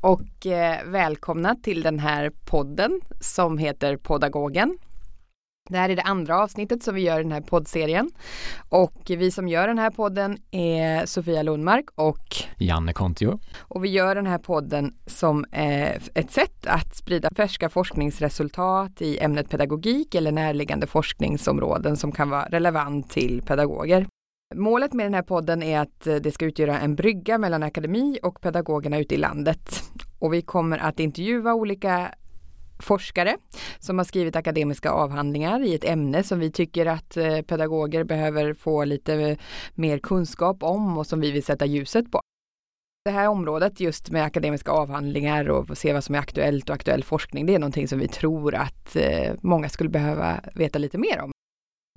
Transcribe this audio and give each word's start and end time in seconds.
och 0.00 0.46
eh, 0.46 0.84
välkomna 0.86 1.54
till 1.54 1.82
den 1.82 1.98
här 1.98 2.30
podden 2.44 3.00
som 3.20 3.58
heter 3.58 3.96
Podagogen. 3.96 4.78
Det 5.70 5.78
här 5.78 5.88
är 5.88 5.96
det 5.96 6.02
andra 6.02 6.42
avsnittet 6.42 6.82
som 6.82 6.94
vi 6.94 7.00
gör 7.00 7.20
i 7.20 7.22
den 7.22 7.32
här 7.32 7.40
poddserien. 7.40 8.10
Och 8.68 9.02
vi 9.06 9.30
som 9.30 9.48
gör 9.48 9.68
den 9.68 9.78
här 9.78 9.90
podden 9.90 10.38
är 10.50 11.06
Sofia 11.06 11.42
Lundmark 11.42 11.84
och 11.94 12.36
Janne 12.58 12.92
Kontio. 12.92 13.38
Och 13.58 13.84
vi 13.84 13.88
gör 13.88 14.14
den 14.14 14.26
här 14.26 14.38
podden 14.38 14.94
som 15.06 15.44
eh, 15.52 15.90
ett 16.14 16.30
sätt 16.30 16.66
att 16.66 16.96
sprida 16.96 17.30
färska 17.36 17.68
forskningsresultat 17.68 19.02
i 19.02 19.18
ämnet 19.18 19.50
pedagogik 19.50 20.14
eller 20.14 20.32
närliggande 20.32 20.86
forskningsområden 20.86 21.96
som 21.96 22.12
kan 22.12 22.30
vara 22.30 22.44
relevant 22.44 23.10
till 23.10 23.42
pedagoger. 23.42 24.06
Målet 24.54 24.92
med 24.92 25.06
den 25.06 25.14
här 25.14 25.22
podden 25.22 25.62
är 25.62 25.80
att 25.80 26.06
eh, 26.06 26.16
det 26.16 26.32
ska 26.32 26.44
utgöra 26.44 26.80
en 26.80 26.94
brygga 26.94 27.38
mellan 27.38 27.62
akademi 27.62 28.18
och 28.22 28.40
pedagogerna 28.40 28.98
ute 28.98 29.14
i 29.14 29.18
landet. 29.18 29.82
Och 30.18 30.34
vi 30.34 30.42
kommer 30.42 30.78
att 30.78 31.00
intervjua 31.00 31.54
olika 31.54 32.14
forskare 32.78 33.36
som 33.78 33.98
har 33.98 34.04
skrivit 34.04 34.36
akademiska 34.36 34.90
avhandlingar 34.90 35.62
i 35.62 35.74
ett 35.74 35.84
ämne 35.84 36.22
som 36.22 36.38
vi 36.38 36.50
tycker 36.50 36.86
att 36.86 37.16
eh, 37.16 37.42
pedagoger 37.42 38.04
behöver 38.04 38.54
få 38.54 38.84
lite 38.84 39.14
eh, 39.14 39.38
mer 39.74 39.98
kunskap 39.98 40.62
om 40.62 40.98
och 40.98 41.06
som 41.06 41.20
vi 41.20 41.30
vill 41.30 41.44
sätta 41.44 41.66
ljuset 41.66 42.10
på. 42.12 42.20
Det 43.04 43.10
här 43.10 43.28
området 43.28 43.80
just 43.80 44.10
med 44.10 44.24
akademiska 44.24 44.70
avhandlingar 44.70 45.50
och 45.50 45.78
se 45.78 45.92
vad 45.92 46.04
som 46.04 46.14
är 46.14 46.18
aktuellt 46.18 46.68
och 46.68 46.74
aktuell 46.74 47.04
forskning, 47.04 47.46
det 47.46 47.54
är 47.54 47.58
någonting 47.58 47.88
som 47.88 47.98
vi 47.98 48.08
tror 48.08 48.54
att 48.54 48.96
många 49.40 49.68
skulle 49.68 49.90
behöva 49.90 50.40
veta 50.54 50.78
lite 50.78 50.98
mer 50.98 51.20
om. 51.20 51.32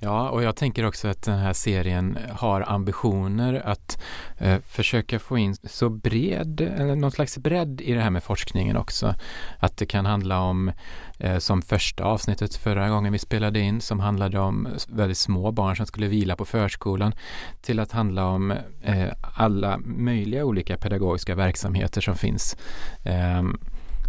Ja, 0.04 0.30
och 0.30 0.44
jag 0.44 0.56
tänker 0.56 0.86
också 0.86 1.08
att 1.08 1.22
den 1.22 1.40
här 1.40 1.54
serien 1.54 2.18
har 2.32 2.62
ambitioner 2.68 3.62
att 3.66 4.02
eh, 4.38 4.60
försöka 4.60 5.20
få 5.20 5.38
in 5.38 5.56
så 5.56 5.90
bred, 5.90 6.62
eller 6.62 6.96
någon 6.96 7.12
slags 7.12 7.38
bredd 7.38 7.82
i 7.82 7.94
det 7.94 8.02
här 8.02 8.10
med 8.10 8.24
forskningen 8.24 8.78
också. 8.78 9.16
Att 9.60 9.78
det 9.78 9.86
kan 9.86 10.06
handla 10.06 10.40
om, 10.40 10.72
eh, 11.20 11.38
som 11.38 11.62
första 11.62 12.04
avsnittet 12.04 12.56
förra 12.56 12.90
gången 12.90 13.14
vi 13.14 13.20
spelade 13.20 13.60
in, 13.60 13.82
som 13.82 14.00
handlade 14.00 14.40
om 14.40 14.68
väldigt 14.90 15.18
små 15.18 15.52
barn 15.52 15.76
som 15.76 15.86
skulle 15.86 16.08
vila 16.08 16.36
på 16.36 16.46
förskolan, 16.46 17.14
till 17.62 17.80
att 17.80 17.92
handla 17.92 18.26
om 18.26 18.52
eh, 18.82 19.14
alla 19.38 19.78
möjliga 19.78 20.46
olika 20.46 20.78
pedagogiska 20.78 21.36
verksamheter 21.36 22.02
som 22.02 22.16
finns. 22.16 22.58
Ehm, 23.04 23.58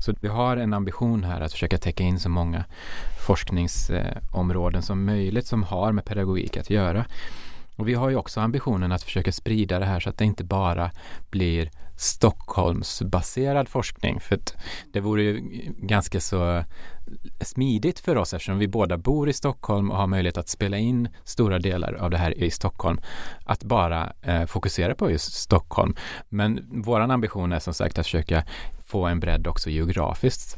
så 0.05 0.15
vi 0.21 0.29
har 0.29 0.57
en 0.57 0.75
ambition 0.75 1.25
här 1.25 1.41
att 1.41 1.53
försöka 1.53 1.79
täcka 1.79 2.03
in 2.03 2.21
så 2.21 2.29
många 2.29 2.65
forskningsområden 3.27 4.83
som 4.83 5.05
möjligt 5.05 5.47
som 5.47 5.63
har 5.63 5.93
med 5.93 6.05
pedagogik 6.05 6.57
att 6.57 6.71
göra. 6.71 7.05
Och 7.77 7.89
vi 7.89 7.95
har 7.95 8.11
ju 8.11 8.17
också 8.17 8.41
ambitionen 8.41 8.93
att 8.93 9.03
försöka 9.03 9.33
sprida 9.33 9.79
det 9.79 9.87
här 9.87 10.01
så 10.01 10.11
att 10.11 10.19
det 10.19 10.25
inte 10.25 10.45
bara 10.45 10.91
blir 11.31 11.71
Stockholmsbaserad 11.97 13.69
forskning. 13.69 14.21
För 14.21 14.39
det 14.93 15.01
vore 15.01 15.23
ju 15.23 15.41
ganska 15.79 16.21
så 16.21 16.65
smidigt 17.41 18.01
för 18.01 18.17
oss 18.17 18.35
eftersom 18.35 18.59
vi 18.59 18.69
båda 18.69 18.97
bor 18.97 19.29
i 19.29 19.33
Stockholm 19.33 19.91
och 19.91 19.97
har 19.97 20.07
möjlighet 20.07 20.39
att 20.39 20.49
spela 20.49 20.79
in 20.79 21.09
stora 21.25 21.59
delar 21.59 21.95
av 21.95 22.11
det 22.11 22.19
här 22.19 22.39
i 22.39 22.51
Stockholm. 22.51 23.01
Att 23.45 23.65
bara 23.65 24.13
eh, 24.23 24.47
fokusera 24.47 24.95
på 24.95 25.11
just 25.11 25.33
Stockholm. 25.33 25.97
Men 26.29 26.83
våran 26.83 27.11
ambition 27.11 27.53
är 27.53 27.59
som 27.59 27.75
sagt 27.75 27.99
att 27.99 28.07
försöka 28.07 28.45
få 28.87 29.07
en 29.07 29.21
bredd 29.21 29.47
också 29.47 29.71
geografiskt. 29.71 30.57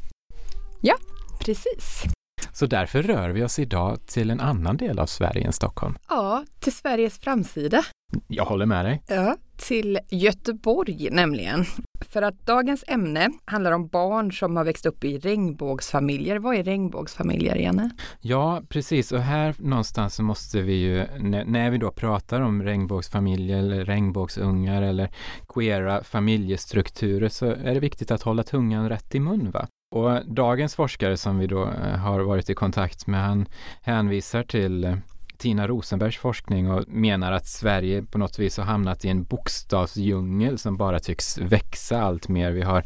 Ja, 0.81 0.95
precis. 1.41 2.16
Så 2.57 2.67
därför 2.67 3.03
rör 3.03 3.31
vi 3.31 3.45
oss 3.45 3.59
idag 3.59 4.07
till 4.07 4.31
en 4.31 4.41
annan 4.41 4.77
del 4.77 4.99
av 4.99 5.07
Sverige 5.07 5.47
än 5.47 5.53
Stockholm. 5.53 5.99
Ja, 6.09 6.45
till 6.61 6.73
Sveriges 6.73 7.19
framsida. 7.19 7.83
Jag 8.27 8.45
håller 8.45 8.67
med 8.67 8.85
dig. 8.85 9.03
Ja, 9.07 9.37
till 9.57 9.99
Göteborg 10.11 11.09
nämligen. 11.11 11.65
För 12.09 12.23
att 12.23 12.47
dagens 12.47 12.85
ämne 12.87 13.31
handlar 13.45 13.73
om 13.73 13.89
barn 13.89 14.33
som 14.33 14.57
har 14.57 14.65
växt 14.65 14.87
upp 14.87 15.05
i 15.05 15.19
regnbågsfamiljer. 15.19 16.39
Vad 16.39 16.57
är 16.57 16.65
regnbågsfamiljer, 16.65 17.57
Janne? 17.57 17.91
Ja, 18.21 18.63
precis. 18.69 19.13
Och 19.13 19.21
här 19.21 19.55
någonstans 19.59 20.21
måste 20.21 20.63
vi 20.63 20.75
ju, 20.75 21.07
när 21.45 21.71
vi 21.71 21.79
då 21.79 21.91
pratar 21.91 22.41
om 22.41 22.63
regnbågsfamiljer 22.63 23.59
eller 23.59 23.85
regnbågsungar 23.85 24.83
eller 24.83 25.11
queera 25.49 26.05
familjestrukturer 26.05 27.29
så 27.29 27.47
är 27.47 27.75
det 27.75 27.81
viktigt 27.81 28.11
att 28.11 28.23
hålla 28.23 28.43
tungan 28.43 28.89
rätt 28.89 29.15
i 29.15 29.21
mun. 29.21 29.51
Va? 29.51 29.67
Och 29.91 30.27
dagens 30.27 30.75
forskare 30.75 31.17
som 31.17 31.39
vi 31.39 31.47
då 31.47 31.63
eh, 31.63 31.97
har 31.97 32.21
varit 32.21 32.51
i 32.51 32.55
kontakt 32.55 33.07
med, 33.07 33.21
han 33.21 33.47
hänvisar 33.83 34.43
till 34.43 34.85
eh, 34.85 34.97
Tina 35.39 35.67
Rosenbergs 35.67 36.17
forskning 36.17 36.71
och 36.71 36.89
menar 36.89 37.33
att 37.33 37.47
Sverige 37.47 38.03
på 38.03 38.19
något 38.19 38.39
vis 38.39 38.57
har 38.57 38.65
hamnat 38.65 39.05
i 39.05 39.09
en 39.09 39.25
bokstavsdjungel 39.25 40.59
som 40.59 40.77
bara 40.77 41.01
tycks 41.01 41.39
växa 41.39 42.03
allt 42.03 42.29
mer. 42.29 42.51
Vi 42.51 42.63
har 42.63 42.85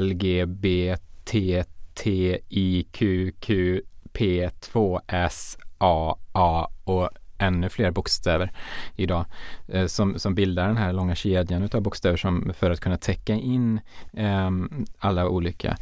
LGBT, 0.00 1.66
T, 1.94 2.38
I, 2.48 2.86
Q, 2.92 3.32
Q, 3.40 3.82
P, 4.12 4.50
2, 4.60 5.00
S, 5.06 5.58
A, 5.78 6.16
A 6.32 6.68
och 6.84 7.08
ännu 7.40 7.68
fler 7.68 7.90
bokstäver 7.90 8.50
idag 8.96 9.24
eh, 9.68 9.86
som, 9.86 10.18
som 10.18 10.34
bildar 10.34 10.66
den 10.66 10.76
här 10.76 10.92
långa 10.92 11.14
kedjan 11.14 11.62
utav 11.62 11.80
bokstäver 11.80 12.16
som 12.16 12.52
för 12.54 12.70
att 12.70 12.80
kunna 12.80 12.96
täcka 12.96 13.34
in 13.34 13.80
eh, 14.12 14.50
alla 14.98 15.28
olika 15.28 15.76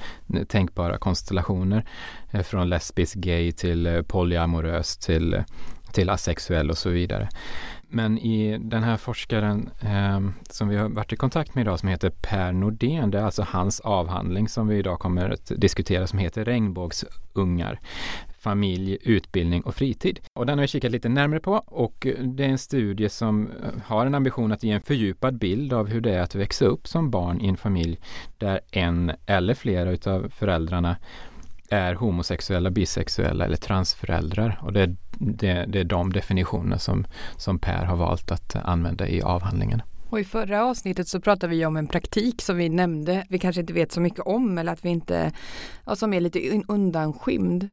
tänkbara 0.48 0.98
konstellationer 0.98 1.84
eh, 2.30 2.42
från 2.42 2.68
lesbisk, 2.68 3.16
gay 3.16 3.52
till 3.52 3.86
eh, 3.86 4.02
polyamorös 4.02 4.96
till, 4.96 5.34
eh, 5.34 5.44
till 5.92 6.10
asexuell 6.10 6.70
och 6.70 6.78
så 6.78 6.90
vidare. 6.90 7.28
Men 7.90 8.18
i 8.18 8.58
den 8.58 8.82
här 8.82 8.96
forskaren 8.96 9.70
eh, 9.80 10.20
som 10.50 10.68
vi 10.68 10.76
har 10.76 10.88
varit 10.88 11.12
i 11.12 11.16
kontakt 11.16 11.54
med 11.54 11.62
idag 11.62 11.80
som 11.80 11.88
heter 11.88 12.10
Per 12.10 12.52
Nordén, 12.52 13.10
det 13.10 13.18
är 13.18 13.22
alltså 13.22 13.46
hans 13.48 13.80
avhandling 13.80 14.48
som 14.48 14.68
vi 14.68 14.78
idag 14.78 14.98
kommer 14.98 15.30
att 15.30 15.52
diskutera 15.56 16.06
som 16.06 16.18
heter 16.18 16.44
Regnbågsungar 16.44 17.80
familj, 18.38 18.98
utbildning 19.02 19.62
och 19.62 19.74
fritid. 19.74 20.20
Och 20.34 20.46
den 20.46 20.58
har 20.58 20.62
vi 20.62 20.68
kikat 20.68 20.92
lite 20.92 21.08
närmare 21.08 21.40
på 21.40 21.52
och 21.66 22.06
eh, 22.06 22.24
det 22.24 22.44
är 22.44 22.48
en 22.48 22.58
studie 22.58 23.08
som 23.08 23.50
eh, 23.50 23.82
har 23.84 24.06
en 24.06 24.14
ambition 24.14 24.52
att 24.52 24.62
ge 24.62 24.70
en 24.70 24.80
fördjupad 24.80 25.38
bild 25.38 25.72
av 25.72 25.88
hur 25.88 26.00
det 26.00 26.14
är 26.14 26.20
att 26.20 26.34
växa 26.34 26.64
upp 26.64 26.88
som 26.88 27.10
barn 27.10 27.40
i 27.40 27.48
en 27.48 27.56
familj 27.56 27.98
där 28.38 28.60
en 28.70 29.12
eller 29.26 29.54
flera 29.54 29.90
utav 29.90 30.28
föräldrarna 30.30 30.96
är 31.70 31.94
homosexuella, 31.94 32.70
bisexuella 32.70 33.44
eller 33.44 33.56
transföräldrar. 33.56 34.60
Och 34.62 34.72
det 34.72 34.80
är, 34.80 34.96
det, 35.18 35.64
det 35.68 35.80
är 35.80 35.84
de 35.84 36.12
definitioner 36.12 36.76
som, 36.76 37.06
som 37.36 37.58
Per 37.58 37.84
har 37.84 37.96
valt 37.96 38.30
att 38.30 38.56
använda 38.56 39.08
i 39.08 39.22
avhandlingen. 39.22 39.82
Och 40.10 40.20
i 40.20 40.24
förra 40.24 40.64
avsnittet 40.64 41.08
så 41.08 41.20
pratade 41.20 41.50
vi 41.50 41.66
om 41.66 41.76
en 41.76 41.86
praktik 41.86 42.42
som 42.42 42.56
vi 42.56 42.68
nämnde, 42.68 43.26
vi 43.28 43.38
kanske 43.38 43.60
inte 43.60 43.72
vet 43.72 43.92
så 43.92 44.00
mycket 44.00 44.20
om 44.20 44.58
eller 44.58 44.72
att 44.72 44.84
vi 44.84 44.88
inte, 44.88 45.32
ja, 45.86 45.96
som 45.96 46.14
är 46.14 46.20
lite 46.20 46.62
undanskymd. 46.68 47.68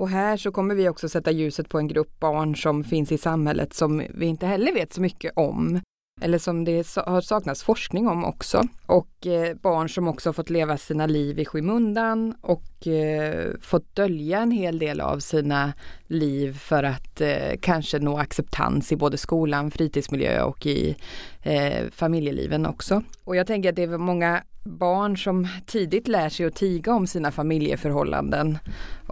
Och 0.00 0.08
här 0.08 0.36
så 0.36 0.52
kommer 0.52 0.74
vi 0.74 0.88
också 0.88 1.08
sätta 1.08 1.30
ljuset 1.30 1.68
på 1.68 1.78
en 1.78 1.88
grupp 1.88 2.20
barn 2.20 2.56
som 2.56 2.84
finns 2.84 3.12
i 3.12 3.18
samhället 3.18 3.74
som 3.74 4.02
vi 4.14 4.26
inte 4.26 4.46
heller 4.46 4.72
vet 4.72 4.92
så 4.92 5.00
mycket 5.00 5.32
om. 5.36 5.80
Eller 6.20 6.38
som 6.38 6.64
det 6.64 6.96
har 6.96 7.20
saknats 7.20 7.62
forskning 7.62 8.08
om 8.08 8.24
också. 8.24 8.62
Och 8.86 9.26
eh, 9.26 9.54
barn 9.54 9.88
som 9.88 10.08
också 10.08 10.32
fått 10.32 10.50
leva 10.50 10.76
sina 10.76 11.06
liv 11.06 11.38
i 11.38 11.44
skymundan 11.44 12.34
och 12.40 12.86
eh, 12.86 13.50
fått 13.60 13.96
dölja 13.96 14.38
en 14.38 14.50
hel 14.50 14.78
del 14.78 15.00
av 15.00 15.18
sina 15.18 15.72
liv 16.06 16.58
för 16.58 16.82
att 16.82 17.20
eh, 17.20 17.56
kanske 17.60 17.98
nå 17.98 18.18
acceptans 18.18 18.92
i 18.92 18.96
både 18.96 19.16
skolan, 19.16 19.70
fritidsmiljö 19.70 20.42
och 20.42 20.66
i 20.66 20.96
eh, 21.42 21.90
familjeliven 21.90 22.66
också. 22.66 23.02
Och 23.24 23.36
jag 23.36 23.46
tänker 23.46 23.68
att 23.68 23.76
det 23.76 23.82
är 23.82 23.98
många 23.98 24.42
barn 24.64 25.16
som 25.16 25.48
tidigt 25.66 26.08
lär 26.08 26.28
sig 26.28 26.46
att 26.46 26.54
tiga 26.54 26.94
om 26.94 27.06
sina 27.06 27.30
familjeförhållanden 27.30 28.58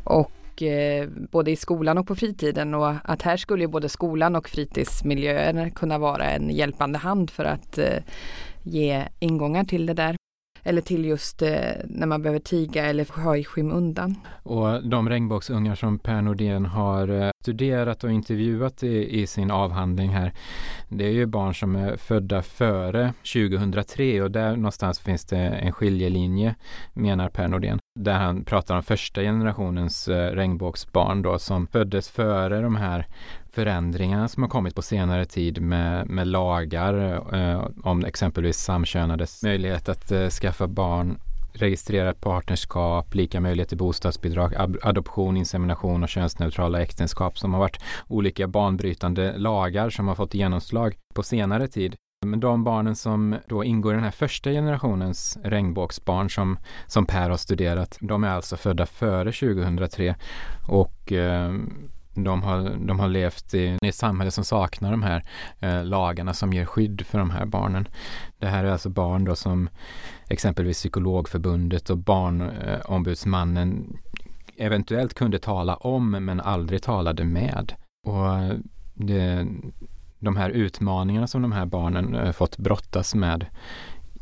och 0.05 0.33
eh, 0.63 1.09
både 1.09 1.51
i 1.51 1.57
skolan 1.57 1.99
och 1.99 2.07
på 2.07 2.15
fritiden. 2.15 2.75
Och 2.75 2.95
att 3.05 3.23
här 3.23 3.37
skulle 3.37 3.65
ju 3.65 3.69
både 3.69 3.89
skolan 3.89 4.37
och 4.37 4.49
fritidsmiljöer 4.49 5.71
kunna 5.71 5.99
vara 5.99 6.31
en 6.31 6.51
hjälpande 6.51 6.99
hand 6.99 7.31
för 7.31 7.45
att 7.45 7.79
eh, 7.79 8.03
ge 8.63 9.05
ingångar 9.19 9.65
till 9.65 9.87
det 9.87 9.95
där. 9.95 10.17
Eller 10.63 10.81
till 10.81 11.05
just 11.05 11.43
eh, 11.43 11.51
när 11.85 12.07
man 12.07 12.23
behöver 12.23 12.41
tiga 12.41 12.87
eller 12.87 13.23
ha 13.23 13.37
i 13.37 13.45
skymundan. 13.45 14.15
Och 14.43 14.89
de 14.89 15.09
regnbågsungar 15.09 15.75
som 15.75 15.99
Per 15.99 16.23
Nordén 16.23 16.65
har 16.67 17.09
eh, 17.09 17.31
studerat 17.43 18.05
och 18.05 18.13
intervjuat 18.13 18.83
i, 18.83 19.21
i, 19.21 19.27
sin 19.27 19.51
avhandling 19.51 20.11
här, 20.11 20.33
det 20.89 21.05
är 21.05 21.11
ju 21.11 21.27
barn 21.27 21.55
som 21.55 21.77
är 21.77 21.97
födda 21.97 22.43
före 22.43 23.13
2003 23.35 24.23
och 24.23 24.31
där 24.31 24.57
någonstans 24.57 25.01
finns 25.01 25.25
det 25.25 25.39
en 25.39 25.73
skiljelinje, 25.73 26.55
menar 26.93 27.29
Per 27.29 27.49
Nordén, 27.49 27.79
där 28.05 28.19
han 28.19 28.45
pratar 28.45 28.77
om 28.77 28.83
första 28.83 29.21
generationens 29.21 30.09
eh, 30.09 30.33
regnbågsbarn 30.33 31.23
då 31.23 31.39
som 31.39 31.67
föddes 31.67 32.09
före 32.09 32.61
de 32.61 32.77
här 32.77 33.07
förändringarna 33.51 34.29
som 34.29 34.43
har 34.43 34.51
kommit 34.51 34.75
på 34.75 34.83
senare 34.83 35.25
tid 35.25 35.63
med, 35.63 36.09
med 36.09 36.27
lagar 36.27 37.23
eh, 37.35 37.67
om 37.85 38.05
exempelvis 38.05 38.59
samkönades 38.59 39.43
möjlighet 39.43 39.89
att 39.89 40.13
eh, 40.13 40.29
skaffa 40.29 40.67
barn 40.67 41.19
registrerat 41.53 42.21
partnerskap, 42.21 43.15
lika 43.15 43.41
möjlighet 43.41 43.69
till 43.69 43.79
bostadsbidrag, 43.79 44.55
adoption, 44.83 45.37
insemination 45.37 46.03
och 46.03 46.09
könsneutrala 46.09 46.83
äktenskap 46.83 47.39
som 47.39 47.53
har 47.53 47.61
varit 47.61 47.81
olika 48.09 48.47
banbrytande 48.47 49.39
lagar 49.39 49.91
som 49.91 50.09
har 50.09 50.15
fått 50.15 50.35
genomslag 50.35 50.97
på 51.15 51.23
senare 51.23 51.69
tid. 51.69 51.97
Men 52.27 52.41
de 52.41 52.65
barnen 52.65 52.97
som 52.97 53.37
då 53.47 53.65
ingår 53.65 53.93
i 53.93 53.95
den 53.95 54.05
här 54.05 54.11
första 54.11 54.51
generationens 54.51 55.39
regnbågsbarn 55.43 56.31
som, 56.31 56.59
som 56.87 57.07
Per 57.07 57.31
har 57.31 57.37
studerat, 57.37 57.99
de 58.01 58.25
är 58.25 58.29
alltså 58.29 58.57
födda 58.57 58.87
före 58.87 59.33
2003 59.33 60.17
och 60.69 61.13
eh, 61.13 61.53
de 62.15 62.43
har, 62.43 62.87
de 62.87 63.01
har 63.01 63.09
levt 63.09 63.55
i, 63.55 63.79
i 63.83 63.89
ett 63.89 63.95
samhälle 63.95 64.31
som 64.31 64.45
saknar 64.45 64.91
de 64.91 65.03
här 65.03 65.25
eh, 65.61 65.85
lagarna 65.85 66.35
som 66.35 66.53
ger 66.53 66.65
skydd 66.65 67.07
för 67.07 67.19
de 67.19 67.31
här 67.31 67.47
barnen. 67.47 67.89
Det 68.39 68.47
här 68.47 68.65
är 68.65 68.71
alltså 68.71 68.89
barn 68.89 69.25
då 69.25 69.35
som 69.35 69.69
exempelvis 70.29 70.79
Psykologförbundet 70.79 71.91
och 71.91 71.99
Barnombudsmannen 71.99 73.99
eh, 74.57 74.67
eventuellt 74.67 75.15
kunde 75.15 75.39
tala 75.39 75.77
om 75.77 76.11
men 76.11 76.41
aldrig 76.41 76.83
talade 76.83 77.25
med. 77.25 77.73
Och 78.07 78.35
eh, 78.35 78.55
det, 78.95 79.47
de 80.19 80.37
här 80.37 80.51
utmaningarna 80.51 81.27
som 81.27 81.43
de 81.43 81.53
här 81.53 81.67
barnen 81.67 82.15
eh, 82.15 82.33
fått 82.33 82.59
brottas 82.59 83.15
med 83.15 83.47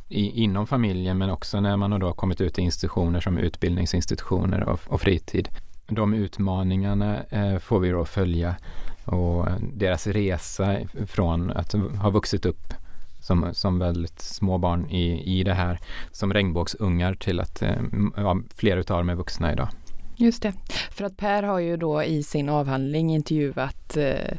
i, 0.08 0.42
inom 0.42 0.66
familjen 0.66 1.18
men 1.18 1.30
också 1.30 1.60
när 1.60 1.76
man 1.76 1.92
har 1.92 1.98
då 1.98 2.12
kommit 2.12 2.40
ut 2.40 2.58
i 2.58 2.62
institutioner 2.62 3.20
som 3.20 3.38
utbildningsinstitutioner 3.38 4.68
och, 4.68 4.80
och 4.86 5.00
fritid. 5.00 5.48
De 5.86 6.14
utmaningarna 6.14 7.22
eh, 7.30 7.58
får 7.58 7.80
vi 7.80 7.88
då 7.88 8.04
följa 8.04 8.56
och 9.04 9.48
eh, 9.48 9.56
deras 9.74 10.06
resa 10.06 10.76
från 11.06 11.50
att 11.50 11.72
ha 11.72 12.10
vuxit 12.10 12.46
upp 12.46 12.74
som, 13.20 13.48
som 13.52 13.78
väldigt 13.78 14.20
små 14.20 14.58
barn 14.58 14.90
i, 14.90 15.38
i 15.38 15.44
det 15.44 15.54
här 15.54 15.78
som 16.12 16.34
regnbågsungar 16.34 17.14
till 17.14 17.40
att 17.40 17.62
eh, 17.62 17.76
ja, 18.16 18.40
flera 18.54 18.80
utav 18.80 18.98
dem 18.98 19.08
är 19.08 19.14
vuxna 19.14 19.52
idag. 19.52 19.68
Just 20.18 20.42
det, 20.42 20.52
för 20.90 21.04
att 21.04 21.16
Per 21.16 21.42
har 21.42 21.58
ju 21.58 21.76
då 21.76 22.02
i 22.02 22.22
sin 22.22 22.48
avhandling 22.48 23.14
intervjuat 23.14 23.96
Eh, 23.96 24.36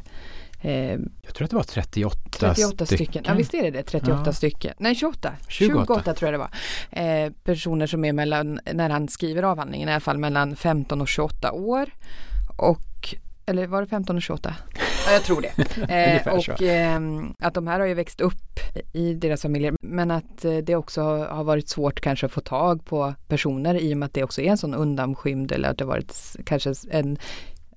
jag 1.22 1.34
tror 1.34 1.44
att 1.44 1.50
det 1.50 1.56
var 1.56 1.62
38, 1.62 2.16
38 2.30 2.86
stycken. 2.86 2.86
stycken. 2.86 3.24
Ja 3.26 3.34
visst 3.34 3.54
är 3.54 3.62
det 3.62 3.70
det, 3.70 3.82
38 3.82 4.22
ja. 4.26 4.32
stycken. 4.32 4.74
Nej 4.78 4.94
28, 4.94 5.32
28, 5.48 5.84
28 5.86 6.14
tror 6.14 6.32
jag 6.32 6.34
det 6.34 6.38
var. 6.38 6.50
Eh, 6.90 7.32
personer 7.44 7.86
som 7.86 8.04
är 8.04 8.12
mellan, 8.12 8.60
när 8.72 8.90
han 8.90 9.08
skriver 9.08 9.42
avhandlingen 9.42 9.88
i 9.88 9.92
alla 9.92 10.00
fall 10.00 10.18
mellan 10.18 10.56
15 10.56 11.00
och 11.00 11.08
28 11.08 11.52
år. 11.52 11.90
Och, 12.56 13.14
eller 13.46 13.66
var 13.66 13.80
det 13.80 13.88
15 13.88 14.16
och 14.16 14.22
28? 14.22 14.54
Ja, 15.06 15.12
jag 15.12 15.22
tror 15.22 15.40
det. 15.40 15.52
Eh, 15.88 16.34
och 16.34 16.62
eh, 16.62 17.00
att 17.38 17.54
de 17.54 17.66
här 17.66 17.80
har 17.80 17.86
ju 17.86 17.94
växt 17.94 18.20
upp 18.20 18.60
i 18.92 19.14
deras 19.14 19.42
familjer 19.42 19.74
men 19.82 20.10
att 20.10 20.44
eh, 20.44 20.56
det 20.56 20.76
också 20.76 21.02
har 21.02 21.44
varit 21.44 21.68
svårt 21.68 22.00
kanske 22.00 22.26
att 22.26 22.32
få 22.32 22.40
tag 22.40 22.84
på 22.84 23.14
personer 23.28 23.74
i 23.74 23.94
och 23.94 23.98
med 23.98 24.06
att 24.06 24.14
det 24.14 24.24
också 24.24 24.40
är 24.40 24.50
en 24.50 24.58
sån 24.58 24.74
undanskymd 24.74 25.52
eller 25.52 25.68
att 25.68 25.78
det 25.78 25.84
varit 25.84 26.36
kanske 26.44 26.74
en 26.90 27.18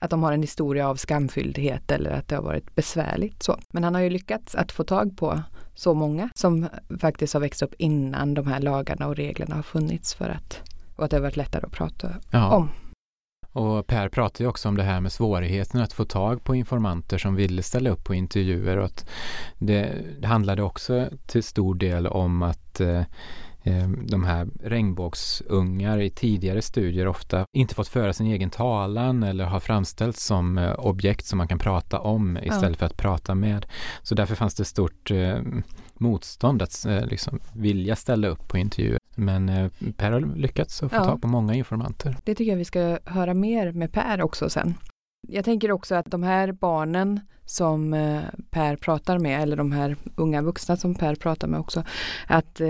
att 0.01 0.09
de 0.09 0.23
har 0.23 0.31
en 0.31 0.41
historia 0.41 0.89
av 0.89 0.95
skamfylldhet 0.95 1.91
eller 1.91 2.11
att 2.11 2.27
det 2.27 2.35
har 2.35 2.43
varit 2.43 2.75
besvärligt. 2.75 3.43
Så. 3.43 3.59
Men 3.71 3.83
han 3.83 3.95
har 3.95 4.01
ju 4.01 4.09
lyckats 4.09 4.55
att 4.55 4.71
få 4.71 4.83
tag 4.83 5.17
på 5.17 5.41
så 5.75 5.93
många 5.93 6.29
som 6.35 6.67
faktiskt 6.99 7.33
har 7.33 7.41
växt 7.41 7.61
upp 7.61 7.73
innan 7.77 8.33
de 8.33 8.47
här 8.47 8.59
lagarna 8.59 9.07
och 9.07 9.15
reglerna 9.15 9.55
har 9.55 9.63
funnits 9.63 10.13
för 10.13 10.29
att, 10.29 10.61
och 10.95 11.05
att 11.05 11.11
det 11.11 11.17
har 11.17 11.21
varit 11.21 11.37
lättare 11.37 11.65
att 11.65 11.71
prata 11.71 12.15
ja. 12.31 12.55
om. 12.55 12.69
Och 13.53 13.87
Per 13.87 14.09
pratar 14.09 14.43
ju 14.43 14.49
också 14.49 14.69
om 14.69 14.77
det 14.77 14.83
här 14.83 15.01
med 15.01 15.11
svårigheten 15.11 15.81
att 15.81 15.93
få 15.93 16.05
tag 16.05 16.43
på 16.43 16.55
informanter 16.55 17.17
som 17.17 17.35
ville 17.35 17.63
ställa 17.63 17.89
upp 17.89 18.03
på 18.03 18.13
intervjuer 18.13 18.77
och 18.77 18.85
att 18.85 19.09
det, 19.57 19.91
handlade 20.23 20.63
också 20.63 21.09
till 21.25 21.43
stor 21.43 21.75
del 21.75 22.07
om 22.07 22.41
att 22.41 22.61
Eh, 22.79 23.03
de 24.03 24.23
här 24.23 24.47
regnbågsungar 24.63 26.01
i 26.01 26.09
tidigare 26.09 26.61
studier 26.61 27.07
ofta 27.07 27.45
inte 27.53 27.75
fått 27.75 27.87
föra 27.87 28.13
sin 28.13 28.27
egen 28.27 28.49
talan 28.49 29.23
eller 29.23 29.45
har 29.45 29.59
framställts 29.59 30.25
som 30.25 30.57
eh, 30.57 30.71
objekt 30.71 31.25
som 31.25 31.37
man 31.37 31.47
kan 31.47 31.59
prata 31.59 31.99
om 31.99 32.37
istället 32.37 32.71
ja. 32.71 32.75
för 32.75 32.85
att 32.85 32.97
prata 32.97 33.35
med. 33.35 33.65
Så 34.03 34.15
därför 34.15 34.35
fanns 34.35 34.55
det 34.55 34.65
stort 34.65 35.11
eh, 35.11 35.41
motstånd 35.93 36.61
att 36.61 36.85
liksom 37.03 37.39
vilja 37.53 37.95
ställa 37.95 38.27
upp 38.27 38.47
på 38.47 38.57
intervjuer. 38.57 38.97
Men 39.15 39.71
Per 39.97 40.11
har 40.11 40.35
lyckats 40.35 40.83
att 40.83 40.91
få 40.91 40.97
ja. 40.97 41.05
tag 41.05 41.21
på 41.21 41.27
många 41.27 41.53
informanter. 41.53 42.17
Det 42.23 42.35
tycker 42.35 42.51
jag 42.51 42.57
vi 42.57 42.65
ska 42.65 42.99
höra 43.05 43.33
mer 43.33 43.71
med 43.71 43.91
Per 43.91 44.21
också 44.21 44.49
sen. 44.49 44.73
Jag 45.27 45.45
tänker 45.45 45.71
också 45.71 45.95
att 45.95 46.11
de 46.11 46.23
här 46.23 46.51
barnen 46.51 47.19
som 47.45 47.91
Per 48.49 48.75
pratar 48.75 49.19
med, 49.19 49.41
eller 49.41 49.55
de 49.55 49.71
här 49.71 49.95
unga 50.15 50.41
vuxna 50.41 50.77
som 50.77 50.95
Per 50.95 51.15
pratar 51.15 51.47
med 51.47 51.59
också, 51.59 51.83
att 52.27 52.61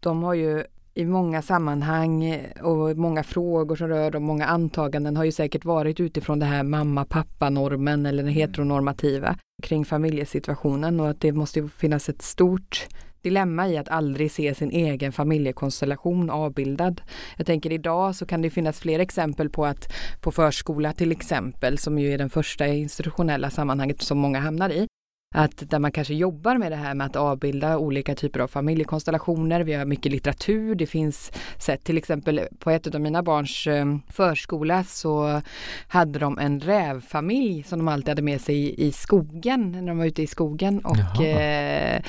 de 0.00 0.22
har 0.22 0.34
ju 0.34 0.64
i 0.94 1.04
många 1.04 1.42
sammanhang 1.42 2.40
och 2.62 2.96
många 2.96 3.22
frågor 3.22 3.76
som 3.76 3.88
rör 3.88 4.10
dem, 4.10 4.22
många 4.22 4.46
antaganden 4.46 5.16
har 5.16 5.24
ju 5.24 5.32
säkert 5.32 5.64
varit 5.64 6.00
utifrån 6.00 6.38
det 6.38 6.46
här 6.46 6.62
mamma-pappa-normen 6.62 8.06
eller 8.06 8.22
den 8.22 8.32
mm. 8.32 8.40
heteronormativa 8.40 9.36
kring 9.62 9.84
familjesituationen 9.84 11.00
och 11.00 11.08
att 11.08 11.20
det 11.20 11.32
måste 11.32 11.68
finnas 11.68 12.08
ett 12.08 12.22
stort 12.22 12.86
dilemma 13.22 13.68
i 13.68 13.76
att 13.76 13.88
aldrig 13.88 14.32
se 14.32 14.54
sin 14.54 14.70
egen 14.70 15.12
familjekonstellation 15.12 16.30
avbildad. 16.30 17.00
Jag 17.36 17.46
tänker 17.46 17.72
idag 17.72 18.14
så 18.14 18.26
kan 18.26 18.42
det 18.42 18.50
finnas 18.50 18.80
fler 18.80 18.98
exempel 18.98 19.50
på 19.50 19.66
att 19.66 19.92
på 20.20 20.32
förskola 20.32 20.92
till 20.92 21.12
exempel, 21.12 21.78
som 21.78 21.98
ju 21.98 22.12
är 22.12 22.18
den 22.18 22.30
första 22.30 22.66
institutionella 22.66 23.50
sammanhanget 23.50 24.02
som 24.02 24.18
många 24.18 24.40
hamnar 24.40 24.70
i, 24.70 24.86
att 25.36 25.70
där 25.70 25.78
man 25.78 25.92
kanske 25.92 26.14
jobbar 26.14 26.58
med 26.58 26.72
det 26.72 26.76
här 26.76 26.94
med 26.94 27.06
att 27.06 27.16
avbilda 27.16 27.78
olika 27.78 28.14
typer 28.14 28.40
av 28.40 28.48
familjekonstellationer. 28.48 29.60
Vi 29.60 29.72
har 29.72 29.84
mycket 29.84 30.12
litteratur. 30.12 30.74
Det 30.74 30.86
finns 30.86 31.32
sätt 31.58 31.84
till 31.84 31.98
exempel 31.98 32.40
på 32.58 32.70
ett 32.70 32.94
av 32.94 33.00
mina 33.00 33.22
barns 33.22 33.66
eh, 33.66 33.86
förskola 34.08 34.84
så 34.84 35.42
hade 35.88 36.18
de 36.18 36.38
en 36.38 36.60
rävfamilj 36.60 37.62
som 37.62 37.78
de 37.78 37.88
alltid 37.88 38.08
hade 38.08 38.22
med 38.22 38.40
sig 38.40 38.86
i, 38.86 38.92
skogen 38.92 39.72
när 39.72 39.86
de 39.86 39.98
var 39.98 40.04
ute 40.04 40.22
i 40.22 40.26
skogen 40.26 40.78
och 40.78 41.24
eh, 41.24 42.02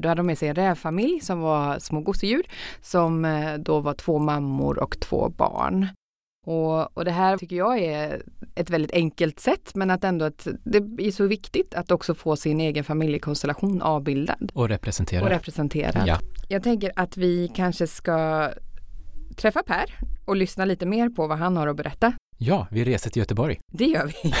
då 0.00 0.08
hade 0.08 0.18
de 0.18 0.26
med 0.26 0.38
sig 0.38 0.48
en 0.48 0.54
rävfamilj 0.54 1.20
som 1.20 1.40
var 1.40 1.78
små 1.78 2.00
gosedjur 2.00 2.42
som 2.80 3.24
eh, 3.24 3.54
då 3.54 3.80
var 3.80 3.94
två 3.94 4.18
mammor 4.18 4.78
och 4.78 5.00
två 5.00 5.28
barn. 5.28 5.88
Och, 6.46 6.96
och 6.96 7.04
det 7.04 7.10
här 7.10 7.38
tycker 7.38 7.56
jag 7.56 7.78
är 7.78 8.22
ett 8.54 8.70
väldigt 8.70 8.92
enkelt 8.92 9.40
sätt 9.40 9.74
men 9.74 9.90
att 9.90 10.04
ändå 10.04 10.24
att 10.24 10.48
det 10.64 10.78
är 10.98 11.10
så 11.10 11.26
viktigt 11.26 11.74
att 11.74 11.90
också 11.90 12.14
få 12.14 12.36
sin 12.36 12.60
egen 12.60 12.84
familjekonstellation 12.84 13.82
avbildad. 13.82 14.52
Och 14.54 14.68
representerad. 14.68 15.22
Och 15.22 15.30
representerad. 15.30 16.02
Ja. 16.06 16.18
Jag 16.48 16.62
tänker 16.62 16.92
att 16.96 17.16
vi 17.16 17.52
kanske 17.54 17.86
ska 17.86 18.50
träffa 19.36 19.62
Per 19.62 19.98
och 20.24 20.36
lyssna 20.36 20.64
lite 20.64 20.86
mer 20.86 21.08
på 21.08 21.26
vad 21.26 21.38
han 21.38 21.56
har 21.56 21.66
att 21.66 21.76
berätta. 21.76 22.12
Ja, 22.38 22.66
vi 22.70 22.84
reser 22.84 23.10
till 23.10 23.20
Göteborg. 23.20 23.60
Det 23.72 23.84
gör 23.84 24.06
vi. 24.06 24.34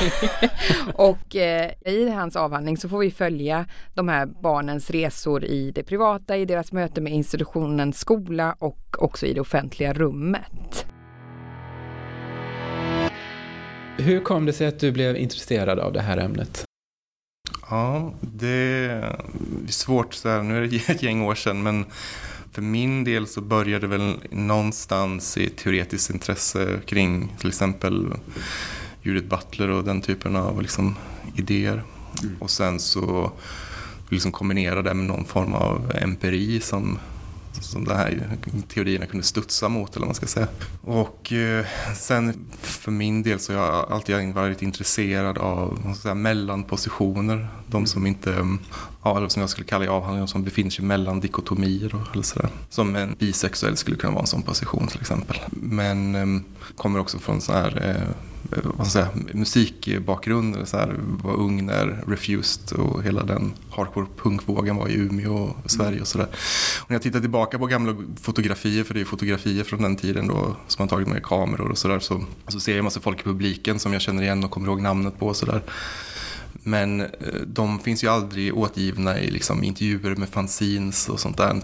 och 0.94 1.36
eh, 1.36 1.70
i 1.86 2.10
hans 2.10 2.36
avhandling 2.36 2.76
så 2.76 2.88
får 2.88 2.98
vi 2.98 3.10
följa 3.10 3.66
de 3.94 4.08
här 4.08 4.26
barnens 4.26 4.90
resor 4.90 5.44
i 5.44 5.70
det 5.70 5.82
privata, 5.82 6.36
i 6.36 6.44
deras 6.44 6.72
möte 6.72 7.00
med 7.00 7.12
institutionen 7.12 7.92
skola 7.92 8.56
och 8.58 8.96
också 8.98 9.26
i 9.26 9.34
det 9.34 9.40
offentliga 9.40 9.92
rummet. 9.92 10.86
Hur 13.96 14.20
kom 14.20 14.46
det 14.46 14.52
sig 14.52 14.66
att 14.66 14.78
du 14.78 14.92
blev 14.92 15.16
intresserad 15.16 15.78
av 15.78 15.92
det 15.92 16.00
här 16.00 16.16
ämnet? 16.16 16.64
Ja, 17.70 18.14
det 18.20 18.48
är 18.48 19.16
svårt 19.68 20.14
så 20.14 20.28
här, 20.28 20.42
nu 20.42 20.56
är 20.56 20.66
det 20.66 20.88
ett 20.88 21.02
gäng 21.02 21.22
år 21.22 21.34
sedan, 21.34 21.62
men 21.62 21.84
för 22.52 22.62
min 22.62 23.04
del 23.04 23.26
så 23.26 23.40
började 23.40 23.86
det 23.86 23.96
väl 23.96 24.16
någonstans 24.30 25.38
i 25.38 25.48
teoretiskt 25.48 26.10
intresse 26.10 26.80
kring 26.86 27.32
till 27.38 27.48
exempel 27.48 28.14
Judith 29.02 29.28
Butler 29.28 29.70
och 29.70 29.84
den 29.84 30.00
typen 30.00 30.36
av 30.36 30.62
liksom, 30.62 30.96
idéer. 31.36 31.82
Mm. 32.22 32.36
Och 32.40 32.50
sen 32.50 32.80
så 32.80 33.32
liksom 34.10 34.32
kombinera 34.32 34.82
det 34.82 34.94
med 34.94 35.06
någon 35.06 35.24
form 35.24 35.54
av 35.54 35.92
empiri 35.94 36.60
som 36.60 36.98
som 37.60 37.84
de 37.84 37.94
här 37.94 38.38
teorierna 38.68 39.06
kunde 39.06 39.26
studsa 39.26 39.68
mot 39.68 39.90
eller 39.90 40.00
vad 40.00 40.08
man 40.08 40.14
ska 40.14 40.26
säga. 40.26 40.48
Och 40.82 41.32
eh, 41.32 41.66
sen 41.96 42.46
för 42.62 42.90
min 42.90 43.22
del 43.22 43.40
så 43.40 43.52
har 43.52 43.66
jag 43.66 43.92
alltid 43.92 44.34
varit 44.34 44.62
intresserad 44.62 45.38
av 45.38 45.94
säga, 46.02 46.14
mellanpositioner. 46.14 47.48
De 47.66 47.86
som 47.86 48.06
inte, 48.06 48.46
ja, 49.02 49.16
eller 49.16 49.28
som 49.28 49.40
jag 49.40 49.50
skulle 49.50 49.66
kalla 49.66 49.84
i 49.84 49.88
avhandlingen, 49.88 50.28
som 50.28 50.44
befinner 50.44 50.70
sig 50.70 50.84
mellan 50.84 51.20
dikotomier 51.20 51.94
och, 51.94 52.12
eller 52.12 52.22
sådär. 52.22 52.48
Som 52.70 52.96
en 52.96 53.16
bisexuell 53.18 53.76
skulle 53.76 53.96
kunna 53.96 54.12
vara 54.12 54.22
en 54.22 54.26
sån 54.26 54.42
position 54.42 54.86
till 54.86 55.00
exempel. 55.00 55.40
Men 55.50 56.14
eh, 56.14 56.42
kommer 56.76 56.98
också 56.98 57.18
från 57.18 57.40
sån 57.40 57.54
här 57.54 57.82
Eh, 57.82 58.31
vad 58.64 58.86
ska 58.86 58.98
jag 58.98 59.12
säga, 59.12 59.24
musikbakgrund. 59.32 60.68
Så 60.68 60.76
här, 60.76 60.96
var 60.98 61.34
ung 61.34 61.66
när 61.66 62.04
Refused 62.06 62.78
och 62.78 63.02
hela 63.02 63.22
den 63.22 63.52
hardcore 63.70 64.06
punkvågen 64.22 64.76
var 64.76 64.88
i 64.88 64.94
Umeå 64.94 65.54
och 65.64 65.70
Sverige 65.70 66.00
och 66.00 66.06
sådär. 66.06 66.28
Och 66.80 66.90
när 66.90 66.94
jag 66.94 67.02
tittar 67.02 67.20
tillbaka 67.20 67.58
på 67.58 67.66
gamla 67.66 67.96
fotografier, 68.20 68.84
för 68.84 68.94
det 68.94 69.00
är 69.00 69.04
fotografier 69.04 69.64
från 69.64 69.82
den 69.82 69.96
tiden 69.96 70.28
då 70.28 70.56
som 70.68 70.82
man 70.82 70.88
tagit 70.88 71.08
med 71.08 71.22
kameror 71.22 71.70
och 71.70 71.78
sådär, 71.78 71.98
så, 71.98 72.24
så 72.48 72.60
ser 72.60 72.72
jag 72.72 72.78
en 72.78 72.84
massa 72.84 73.00
folk 73.00 73.20
i 73.20 73.24
publiken 73.24 73.78
som 73.78 73.92
jag 73.92 74.02
känner 74.02 74.22
igen 74.22 74.44
och 74.44 74.50
kommer 74.50 74.68
ihåg 74.68 74.80
namnet 74.80 75.18
på 75.18 75.26
och 75.26 75.36
sådär. 75.36 75.62
Men 76.64 77.00
eh, 77.00 77.08
de 77.46 77.78
finns 77.78 78.04
ju 78.04 78.08
aldrig 78.08 78.56
återgivna 78.58 79.20
i 79.20 79.30
liksom, 79.30 79.64
intervjuer 79.64 80.16
med 80.16 80.28
fanzines 80.28 81.08
och 81.08 81.20
sånt 81.20 81.36
där. 81.36 81.62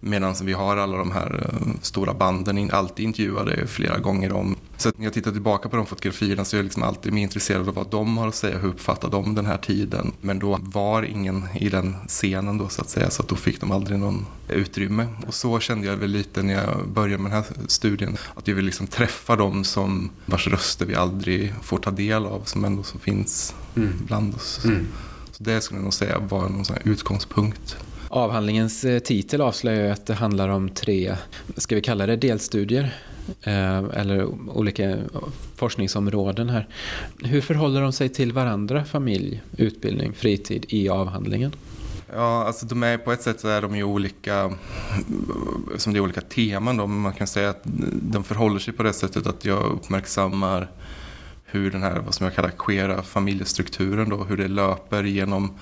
Medan 0.00 0.34
vi 0.42 0.52
har 0.52 0.76
alla 0.76 0.96
de 0.96 1.12
här 1.12 1.48
eh, 1.48 1.68
stora 1.82 2.14
banden 2.14 2.70
alltid 2.72 3.04
intervjuade 3.04 3.66
flera 3.66 3.98
gånger 3.98 4.32
om 4.32 4.56
Så 4.76 4.88
att 4.88 4.98
när 4.98 5.04
jag 5.04 5.12
tittar 5.12 5.32
tillbaka 5.32 5.68
på 5.68 5.76
de 5.76 5.86
fotografierna 5.86 6.44
så 6.44 6.56
är 6.56 6.58
jag 6.58 6.64
liksom 6.64 6.82
alltid 6.82 7.12
mer 7.12 7.22
intresserad 7.22 7.68
av 7.68 7.74
vad 7.74 7.90
de 7.90 8.18
har 8.18 8.28
att 8.28 8.34
säga, 8.34 8.58
hur 8.58 8.68
uppfattar 8.68 9.10
de 9.10 9.34
den 9.34 9.46
här 9.46 9.56
tiden. 9.56 10.12
Men 10.20 10.38
då 10.38 10.58
var 10.62 11.02
ingen 11.02 11.48
i 11.54 11.68
den 11.68 11.96
scenen 12.08 12.58
då 12.58 12.68
så 12.68 12.82
att 12.82 12.90
säga, 12.90 13.10
så 13.10 13.22
att 13.22 13.28
då 13.28 13.36
fick 13.36 13.60
de 13.60 13.70
aldrig 13.70 13.98
någon 13.98 14.26
utrymme. 14.48 15.06
Och 15.26 15.34
så 15.34 15.60
kände 15.60 15.86
jag 15.86 15.96
väl 15.96 16.10
lite 16.10 16.42
när 16.42 16.54
jag 16.54 16.88
började 16.88 17.22
med 17.22 17.32
den 17.32 17.42
här 17.42 17.68
studien, 17.68 18.16
att 18.34 18.48
jag 18.48 18.54
vill 18.54 18.64
liksom 18.64 18.86
träffa 18.86 19.36
dem 19.36 19.64
som 19.64 20.10
vars 20.26 20.48
röster 20.48 20.86
vi 20.86 20.94
aldrig 20.94 21.54
får 21.62 21.78
ta 21.78 21.90
del 21.90 22.26
av, 22.26 22.42
som 22.44 22.64
ändå 22.64 22.82
så 22.82 22.98
finns 22.98 23.54
mm. 23.76 23.92
bland 24.06 24.34
oss. 24.34 24.64
Mm. 24.64 24.86
Så 25.32 25.42
det 25.42 25.60
skulle 25.60 25.78
jag 25.78 25.84
nog 25.84 25.94
säga 25.94 26.18
var 26.18 26.48
någon 26.48 26.64
sån 26.64 26.76
utgångspunkt. 26.84 27.76
Avhandlingens 28.08 28.84
eh, 28.84 28.98
titel 28.98 29.40
avslöjar 29.40 29.92
att 29.92 30.06
det 30.06 30.14
handlar 30.14 30.48
om 30.48 30.68
tre, 30.68 31.16
ska 31.56 31.74
vi 31.74 31.82
kalla 31.82 32.06
det 32.06 32.16
delstudier? 32.16 32.96
Eh, 33.42 33.78
eller 33.78 34.26
olika 34.50 34.96
forskningsområden 35.56 36.48
här. 36.48 36.68
Hur 37.22 37.40
förhåller 37.40 37.80
de 37.80 37.92
sig 37.92 38.08
till 38.08 38.32
varandra, 38.32 38.84
familj, 38.84 39.42
utbildning, 39.56 40.12
fritid 40.12 40.66
i 40.68 40.88
avhandlingen? 40.88 41.52
Ja, 42.14 42.44
alltså 42.44 42.66
de 42.66 42.82
är 42.82 42.98
på 42.98 43.12
ett 43.12 43.22
sätt 43.22 43.40
så 43.40 43.48
är 43.48 43.62
de 43.62 43.76
ju 43.76 43.84
olika, 43.84 44.52
som 45.76 45.92
det 45.92 45.98
är 45.98 46.00
olika 46.00 46.20
teman 46.20 46.76
då, 46.76 46.86
men 46.86 47.00
man 47.00 47.12
kan 47.12 47.26
säga 47.26 47.50
att 47.50 47.60
de 47.92 48.24
förhåller 48.24 48.58
sig 48.58 48.74
på 48.74 48.82
det 48.82 48.92
sättet 48.92 49.26
att 49.26 49.44
jag 49.44 49.64
uppmärksammar 49.64 50.70
hur 51.44 51.70
den 51.70 51.82
här, 51.82 51.98
vad 51.98 52.14
som 52.14 52.24
jag 52.26 52.34
kallar 52.34 52.50
queera 52.50 53.02
familjestrukturen 53.02 54.08
då, 54.08 54.24
hur 54.24 54.36
det 54.36 54.48
löper 54.48 55.04
genom 55.04 55.58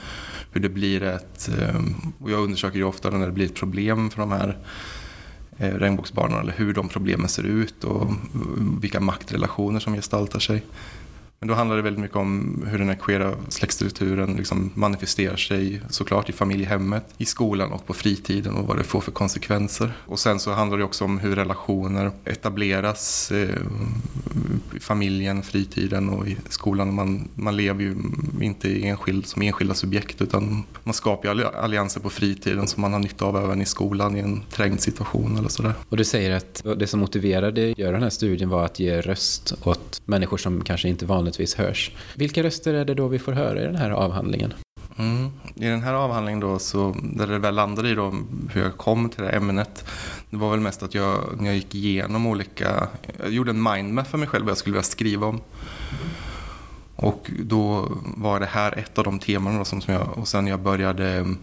hur 0.52 0.60
det 0.60 0.68
blir 0.68 1.02
ett, 1.02 1.50
eh, 1.58 1.80
och 2.18 2.30
jag 2.30 2.40
undersöker 2.40 2.78
ju 2.78 2.84
ofta 2.84 3.10
när 3.10 3.26
det 3.26 3.32
blir 3.32 3.46
ett 3.46 3.54
problem 3.54 4.10
för 4.10 4.20
de 4.20 4.32
här 4.32 4.58
Eh, 5.58 5.74
regnbågsbarnen 5.74 6.40
eller 6.40 6.52
hur 6.52 6.74
de 6.74 6.88
problemen 6.88 7.28
ser 7.28 7.42
ut 7.42 7.84
och 7.84 8.02
mm, 8.02 8.78
vilka 8.80 9.00
maktrelationer 9.00 9.80
som 9.80 9.94
gestaltar 9.94 10.38
sig. 10.38 10.62
Men 11.40 11.48
då 11.48 11.54
handlar 11.54 11.76
det 11.76 11.82
väldigt 11.82 12.00
mycket 12.00 12.16
om 12.16 12.64
hur 12.70 12.78
den 12.78 12.88
här 12.88 12.94
queera 12.94 13.34
släktstrukturen 13.48 14.36
liksom 14.36 14.70
manifesterar 14.74 15.36
sig 15.36 15.80
såklart 15.90 16.28
i 16.28 16.32
familjehemmet, 16.32 17.04
i 17.18 17.24
skolan 17.24 17.72
och 17.72 17.86
på 17.86 17.94
fritiden 17.94 18.54
och 18.54 18.66
vad 18.66 18.76
det 18.76 18.84
får 18.84 19.00
för 19.00 19.12
konsekvenser. 19.12 19.92
Och 20.06 20.18
sen 20.18 20.40
så 20.40 20.52
handlar 20.52 20.78
det 20.78 20.84
också 20.84 21.04
om 21.04 21.18
hur 21.18 21.36
relationer 21.36 22.10
etableras 22.24 23.32
eh, 23.32 23.48
i 24.76 24.80
familjen, 24.80 25.42
fritiden 25.42 26.08
och 26.08 26.28
i 26.28 26.36
skolan. 26.48 26.94
Man, 26.94 27.28
man 27.34 27.56
lever 27.56 27.82
ju 27.82 27.96
inte 28.40 28.86
enskild, 28.86 29.26
som 29.26 29.42
enskilda 29.42 29.74
subjekt 29.74 30.22
utan 30.22 30.64
man 30.84 30.94
skapar 30.94 31.44
allianser 31.44 32.00
på 32.00 32.10
fritiden 32.10 32.68
som 32.68 32.80
man 32.80 32.92
har 32.92 33.00
nytta 33.00 33.24
av 33.24 33.36
även 33.36 33.62
i 33.62 33.66
skolan 33.66 34.16
i 34.16 34.20
en 34.20 34.42
trängd 34.50 34.80
situation 34.80 35.36
eller 35.38 35.48
sådär. 35.48 35.72
Och 35.88 35.96
du 35.96 36.04
säger 36.04 36.36
att 36.36 36.62
det 36.76 36.86
som 36.86 37.00
motiverade 37.00 37.70
att 37.70 37.78
göra 37.78 37.92
den 37.92 38.02
här 38.02 38.10
studien 38.10 38.48
var 38.48 38.64
att 38.64 38.78
ge 38.78 39.00
röst 39.00 39.54
åt 39.64 40.02
människor 40.04 40.36
som 40.36 40.64
kanske 40.64 40.88
inte 40.88 41.06
vanligt 41.06 41.23
vanligtvis 41.24 41.54
hörs. 41.54 41.90
Vilka 42.14 42.42
röster 42.42 42.74
är 42.74 42.84
det 42.84 42.94
då 42.94 43.08
vi 43.08 43.18
får 43.18 43.32
höra 43.32 43.60
i 43.60 43.64
den 43.64 43.76
här 43.76 43.90
avhandlingen? 43.90 44.54
Mm. 44.98 45.30
I 45.54 45.64
den 45.64 45.82
här 45.82 45.94
avhandlingen 45.94 46.40
då, 46.40 46.58
så, 46.58 46.96
där 47.02 47.26
det 47.26 47.38
väl 47.38 47.54
landade 47.54 47.88
i 47.88 47.94
då, 47.94 48.14
hur 48.52 48.62
jag 48.62 48.76
kom 48.76 49.08
till 49.08 49.22
det 49.22 49.28
här 49.28 49.36
ämnet, 49.36 49.86
det 50.30 50.36
var 50.36 50.50
väl 50.50 50.60
mest 50.60 50.82
att 50.82 50.94
jag, 50.94 51.18
när 51.38 51.46
jag 51.46 51.54
gick 51.54 51.74
igenom 51.74 52.26
olika, 52.26 52.88
jag 53.22 53.30
gjorde 53.30 53.50
en 53.50 53.62
mindmap 53.62 54.06
för 54.06 54.18
mig 54.18 54.28
själv 54.28 54.44
vad 54.44 54.50
jag 54.50 54.58
skulle 54.58 54.72
vilja 54.72 54.82
skriva 54.82 55.26
om. 55.26 55.40
Och 56.96 57.30
då 57.40 57.88
var 58.16 58.40
det 58.40 58.46
här 58.46 58.78
ett 58.78 58.98
av 58.98 59.04
de 59.04 59.18
teman 59.18 59.58
då, 59.58 59.64
som, 59.64 59.80
som 59.80 59.94
jag, 59.94 60.18
och 60.18 60.28
sen 60.28 60.46
jag 60.46 60.60
började 60.60 61.34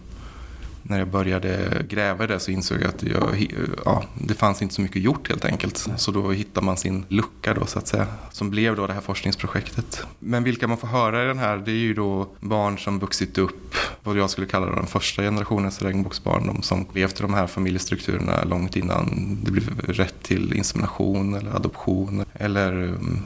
när 0.82 0.98
jag 0.98 1.08
började 1.08 1.82
gräva 1.88 2.24
i 2.24 2.26
det 2.26 2.40
så 2.40 2.50
insåg 2.50 2.80
jag 2.80 2.88
att 2.88 3.02
jag, 3.02 3.52
ja, 3.84 4.04
det 4.14 4.34
fanns 4.34 4.62
inte 4.62 4.74
så 4.74 4.80
mycket 4.82 5.02
gjort 5.02 5.28
helt 5.28 5.44
enkelt. 5.44 5.88
Så 5.96 6.10
då 6.10 6.30
hittar 6.30 6.62
man 6.62 6.76
sin 6.76 7.04
lucka 7.08 7.54
då 7.54 7.66
så 7.66 7.78
att 7.78 7.86
säga. 7.86 8.06
Som 8.30 8.50
blev 8.50 8.76
då 8.76 8.86
det 8.86 8.92
här 8.92 9.00
forskningsprojektet. 9.00 10.04
Men 10.18 10.44
vilka 10.44 10.68
man 10.68 10.78
får 10.78 10.88
höra 10.88 11.24
i 11.24 11.26
den 11.26 11.38
här 11.38 11.56
det 11.56 11.70
är 11.70 11.74
ju 11.74 11.94
då 11.94 12.28
barn 12.40 12.78
som 12.78 12.98
vuxit 12.98 13.38
upp, 13.38 13.74
vad 14.02 14.16
jag 14.16 14.30
skulle 14.30 14.46
kalla 14.46 14.66
den 14.66 14.86
första 14.86 15.22
generationens 15.22 15.82
regnbågsbarn. 15.82 16.46
De 16.46 16.62
som 16.62 16.86
levt 16.94 17.20
i 17.20 17.22
de 17.22 17.34
här 17.34 17.46
familjestrukturerna 17.46 18.44
långt 18.44 18.76
innan 18.76 19.38
det 19.44 19.50
blev 19.50 19.80
rätt 19.80 20.22
till 20.22 20.52
insemination 20.52 21.34
eller 21.34 21.56
adoption. 21.56 22.24
Eller, 22.34 22.72
mm, 22.72 23.22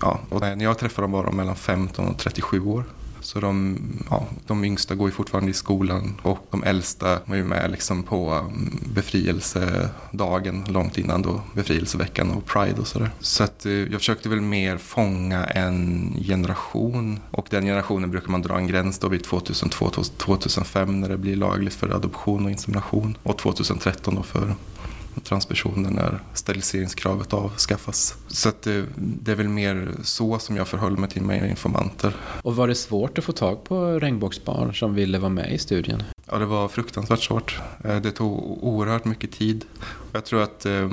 ja, 0.00 0.20
och 0.28 0.40
när 0.40 0.62
jag 0.62 0.78
träffade 0.78 1.04
dem 1.04 1.12
var 1.12 1.24
de 1.24 1.36
mellan 1.36 1.56
15 1.56 2.08
och 2.08 2.18
37 2.18 2.60
år. 2.60 2.84
Så 3.26 3.40
de, 3.40 3.78
ja, 4.10 4.26
de 4.46 4.64
yngsta 4.64 4.94
går 4.94 5.08
ju 5.08 5.12
fortfarande 5.12 5.50
i 5.50 5.54
skolan 5.54 6.20
och 6.22 6.46
de 6.50 6.62
äldsta 6.62 7.18
var 7.24 7.36
ju 7.36 7.44
med 7.44 7.70
liksom 7.70 8.02
på 8.02 8.30
mm, 8.30 8.78
befrielsedagen 8.94 10.64
långt 10.68 10.98
innan 10.98 11.22
då 11.22 11.40
befrielseveckan 11.54 12.30
och 12.30 12.46
Pride 12.46 12.80
och 12.80 12.86
sådär. 12.86 13.10
Så 13.20 13.44
att 13.44 13.66
eh, 13.66 13.72
jag 13.72 14.00
försökte 14.00 14.28
väl 14.28 14.40
mer 14.40 14.76
fånga 14.76 15.44
en 15.44 16.14
generation 16.26 17.20
och 17.30 17.46
den 17.50 17.64
generationen 17.64 18.10
brukar 18.10 18.28
man 18.28 18.42
dra 18.42 18.56
en 18.56 18.66
gräns 18.66 18.98
då 18.98 19.08
vid 19.08 19.22
2002-2005 19.22 20.86
när 20.86 21.08
det 21.08 21.16
blir 21.16 21.36
lagligt 21.36 21.74
för 21.74 21.90
adoption 21.90 22.44
och 22.44 22.50
insemination 22.50 23.16
och 23.22 23.38
2013 23.38 24.14
då 24.14 24.22
för 24.22 24.54
transpersoner 25.24 25.90
när 25.90 26.22
steriliseringskravet 26.34 27.32
avskaffas. 27.32 28.14
Så 28.28 28.48
att 28.48 28.62
det, 28.62 28.84
det, 28.96 29.32
är 29.32 29.36
väl 29.36 29.48
mer 29.48 29.88
så 30.02 30.38
som 30.38 30.56
jag 30.56 30.68
förhöll 30.68 30.96
mig 30.96 31.10
till 31.10 31.22
mina 31.22 31.48
informanter. 31.48 32.16
Och 32.42 32.56
var 32.56 32.68
det 32.68 32.74
svårt 32.74 33.18
att 33.18 33.24
få 33.24 33.32
tag 33.32 33.64
på 33.64 33.98
regnbågsbarn 33.98 34.74
som 34.74 34.94
ville 34.94 35.18
vara 35.18 35.30
med 35.30 35.52
i 35.52 35.58
studien? 35.58 36.02
Ja, 36.30 36.38
det 36.38 36.46
var 36.46 36.68
fruktansvärt 36.68 37.22
svårt. 37.22 37.60
Eh, 37.84 37.96
det 37.96 38.12
tog 38.12 38.64
oerhört 38.64 39.04
mycket 39.04 39.32
tid. 39.32 39.64
Jag 40.12 40.24
tror 40.24 40.42
att 40.42 40.66
eh, 40.66 40.90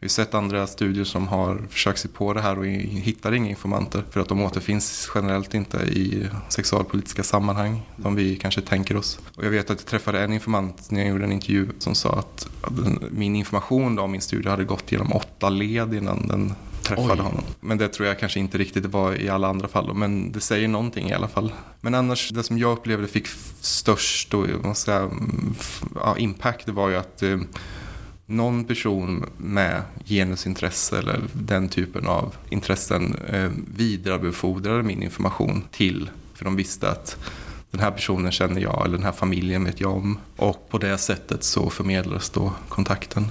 vi 0.00 0.04
har 0.04 0.08
sett 0.08 0.34
andra 0.34 0.66
studier 0.66 1.04
som 1.04 1.28
har 1.28 1.62
försökt 1.70 1.98
sig 1.98 2.10
på 2.10 2.32
det 2.32 2.40
här 2.40 2.58
och 2.58 2.66
hittar 2.66 3.32
inga 3.32 3.50
informanter 3.50 4.04
för 4.10 4.20
att 4.20 4.28
de 4.28 4.42
återfinns 4.42 5.10
generellt 5.14 5.54
inte 5.54 5.76
i 5.76 6.26
sexualpolitiska 6.48 7.22
sammanhang 7.22 7.82
som 8.02 8.14
vi 8.14 8.36
kanske 8.36 8.60
tänker 8.60 8.96
oss. 8.96 9.20
Och 9.36 9.44
jag 9.44 9.50
vet 9.50 9.70
att 9.70 9.80
jag 9.80 9.86
träffade 9.86 10.20
en 10.20 10.32
informant 10.32 10.90
när 10.90 11.00
jag 11.00 11.08
gjorde 11.08 11.24
en 11.24 11.32
intervju 11.32 11.68
som 11.78 11.94
sa 11.94 12.12
att 12.12 12.48
min 13.10 13.36
information 13.36 13.98
om 13.98 14.10
min 14.10 14.20
studie 14.20 14.48
hade 14.48 14.64
gått 14.64 14.92
genom 14.92 15.12
åtta 15.12 15.48
led 15.48 15.94
innan 15.94 16.28
den 16.28 16.54
träffade 16.82 17.12
Oj. 17.12 17.18
honom. 17.18 17.44
Men 17.60 17.78
det 17.78 17.88
tror 17.88 18.08
jag 18.08 18.18
kanske 18.18 18.40
inte 18.40 18.58
riktigt 18.58 18.86
var 18.86 19.20
i 19.20 19.28
alla 19.28 19.48
andra 19.48 19.68
fall. 19.68 19.94
Men 19.94 20.32
det 20.32 20.40
säger 20.40 20.68
någonting 20.68 21.08
i 21.08 21.12
alla 21.12 21.28
fall. 21.28 21.52
Men 21.80 21.94
annars, 21.94 22.28
det 22.28 22.42
som 22.42 22.58
jag 22.58 22.72
upplevde 22.72 23.06
fick 23.06 23.26
störst 23.60 24.34
och, 24.34 24.76
säga, 24.76 25.10
impact 26.16 26.68
var 26.68 26.88
ju 26.88 26.96
att 26.96 27.22
eh, 27.22 27.38
någon 28.28 28.64
person 28.64 29.24
med 29.36 29.82
genusintresse 30.04 30.98
eller 30.98 31.20
den 31.32 31.68
typen 31.68 32.06
av 32.06 32.34
intressen 32.50 33.16
eh, 33.28 33.50
vidarebefordrade 33.76 34.82
min 34.82 35.02
information 35.02 35.64
till. 35.70 36.10
För 36.34 36.44
de 36.44 36.56
visste 36.56 36.90
att 36.90 37.16
den 37.70 37.80
här 37.80 37.90
personen 37.90 38.32
känner 38.32 38.60
jag 38.60 38.82
eller 38.84 38.96
den 38.96 39.04
här 39.04 39.12
familjen 39.12 39.64
vet 39.64 39.80
jag 39.80 39.92
om. 39.92 40.18
Och 40.36 40.68
på 40.68 40.78
det 40.78 40.98
sättet 40.98 41.44
så 41.44 41.70
förmedlades 41.70 42.30
då 42.30 42.52
kontakten. 42.68 43.26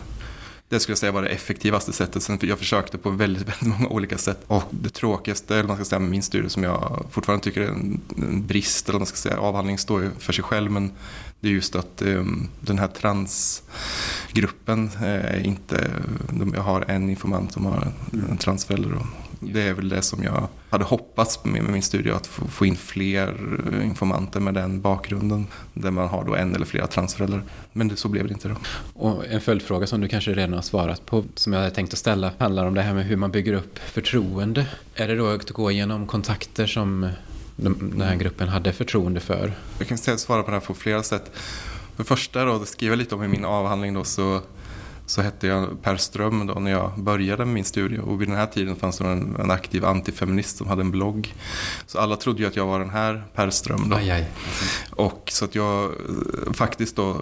Det 0.70 0.80
skulle 0.80 0.92
jag 0.92 1.00
säga 1.00 1.12
var 1.12 1.22
det 1.22 1.30
effektivaste 1.30 1.94
sättet. 1.94 2.24
Sen 2.24 2.40
jag 2.42 2.60
försökte 2.60 2.98
på 2.98 3.10
väldigt, 3.10 3.44
väldigt 3.48 3.68
många 3.68 3.90
olika 3.90 4.18
sätt. 4.18 4.40
Och 4.48 4.64
det 4.70 4.90
tråkigaste, 4.90 5.56
eller 5.56 5.68
man 5.68 5.78
ska 5.78 5.86
säga 5.86 6.00
med 6.00 6.10
min 6.10 6.24
studie 6.24 6.50
som 6.50 6.64
jag 6.64 7.06
fortfarande 7.12 7.44
tycker 7.44 7.62
är 7.62 7.68
en, 7.68 8.02
brist, 8.48 8.90
eller 8.90 9.00
man 9.00 9.06
ska 9.06 9.18
säga 9.18 9.38
avhandling 9.38 9.78
står 9.78 10.04
ju 10.04 10.10
för 10.20 10.34
sig 10.34 10.44
själv. 10.44 10.72
Men 10.72 10.92
det 11.40 11.48
är 11.48 11.52
just 11.52 11.76
att 11.76 12.02
um, 12.02 12.50
den 12.60 12.80
här 12.80 12.88
transgruppen 12.88 14.90
eh, 14.96 15.04
är 15.04 15.46
inte, 15.46 15.92
jag 16.54 16.62
har 16.62 16.86
en 16.88 17.10
informant 17.10 17.52
som 17.52 17.66
har 17.66 17.92
en 18.30 18.38
transförälder. 18.38 19.00
Det 19.40 19.62
är 19.62 19.74
väl 19.74 19.90
det 19.90 20.02
som 20.02 20.24
jag 20.24 20.48
hade 20.70 20.84
hoppats 20.84 21.46
med, 21.46 21.64
med 21.64 21.72
min 21.72 21.82
studie, 21.82 22.12
att 22.12 22.28
få, 22.28 22.48
få, 22.48 22.66
in 22.66 22.76
fler 22.76 23.38
informanter 23.84 24.40
med 24.40 24.54
den 24.54 24.82
bakgrunden. 24.82 25.48
Där 25.74 25.92
man 25.92 26.08
har 26.08 26.24
då 26.26 26.36
en 26.36 26.56
eller 26.56 26.66
flera 26.66 26.88
transföräldrar. 26.88 27.44
Men 27.74 27.88
det, 27.88 27.96
så 27.96 28.08
blev 28.08 28.28
det 28.28 28.34
inte 28.34 28.48
då. 28.48 28.56
Och 28.94 29.28
en 29.28 29.42
följdfråga 29.42 29.88
som 29.88 30.02
du 30.02 30.08
kanske 30.08 30.34
redan 30.34 30.54
har 30.54 30.62
svarat 30.62 31.06
på, 31.06 31.24
som 31.36 31.54
jag 31.54 31.60
hade 31.60 31.76
tänkt 31.76 31.94
att 31.94 32.00
ställa, 32.00 32.32
handlar 32.38 32.66
om 32.66 32.74
det 32.74 32.82
här 32.82 32.94
med 32.94 33.06
hur 33.06 33.16
man 33.16 33.32
bygger 33.32 33.54
upp 33.54 33.80
förtroende. 33.80 34.66
Är 34.96 35.08
det 35.08 35.16
då 35.16 35.28
att 35.28 35.52
gå 35.52 35.72
igenom 35.72 36.08
kontakter 36.08 36.66
som 36.66 37.10
den 37.56 38.02
här 38.02 38.16
gruppen 38.16 38.48
hade 38.48 38.74
förtroende 38.74 39.20
för? 39.20 39.54
Jag 39.80 39.88
kan 39.88 39.98
svara 39.98 40.44
på 40.44 40.52
det 40.52 40.58
här 40.58 40.66
på 40.66 40.74
flera 40.74 41.04
sätt. 41.04 41.32
För 41.96 42.04
första 42.04 42.46
då, 42.46 42.66
jag 42.80 42.98
lite 42.98 43.16
om 43.16 43.24
i 43.24 43.28
min 43.28 43.46
avhandling 43.46 43.94
då, 43.94 44.04
så 44.04 44.42
så 45.08 45.22
hette 45.22 45.48
jag 45.48 45.82
Per 45.82 45.98
Ström 45.98 46.48
då 46.48 46.54
när 46.54 46.72
jag 46.72 46.92
började 46.98 47.46
med 47.46 47.54
min 47.54 47.64
studie. 47.64 47.98
Och 47.98 48.22
vid 48.22 48.28
den 48.28 48.38
här 48.38 48.46
tiden 48.46 48.76
fanns 48.76 48.98
det 48.98 49.08
en, 49.08 49.36
en 49.40 49.52
aktiv 49.52 49.86
antifeminist 49.86 50.58
som 50.58 50.68
hade 50.68 50.82
en 50.82 50.92
blogg. 50.92 51.34
Så 51.86 52.00
alla 52.00 52.16
trodde 52.16 52.42
ju 52.42 52.48
att 52.48 52.56
jag 52.56 52.66
var 52.66 52.80
den 52.80 52.90
här 52.90 53.24
Per 53.36 53.50
Ström. 53.50 53.90
Då. 53.90 53.96
Aj, 53.96 54.12
aj. 54.12 54.28
Och 54.92 55.30
så 55.32 55.46
att 55.46 55.56
jag 55.56 55.92
faktiskt 56.54 56.96
då, 56.96 57.22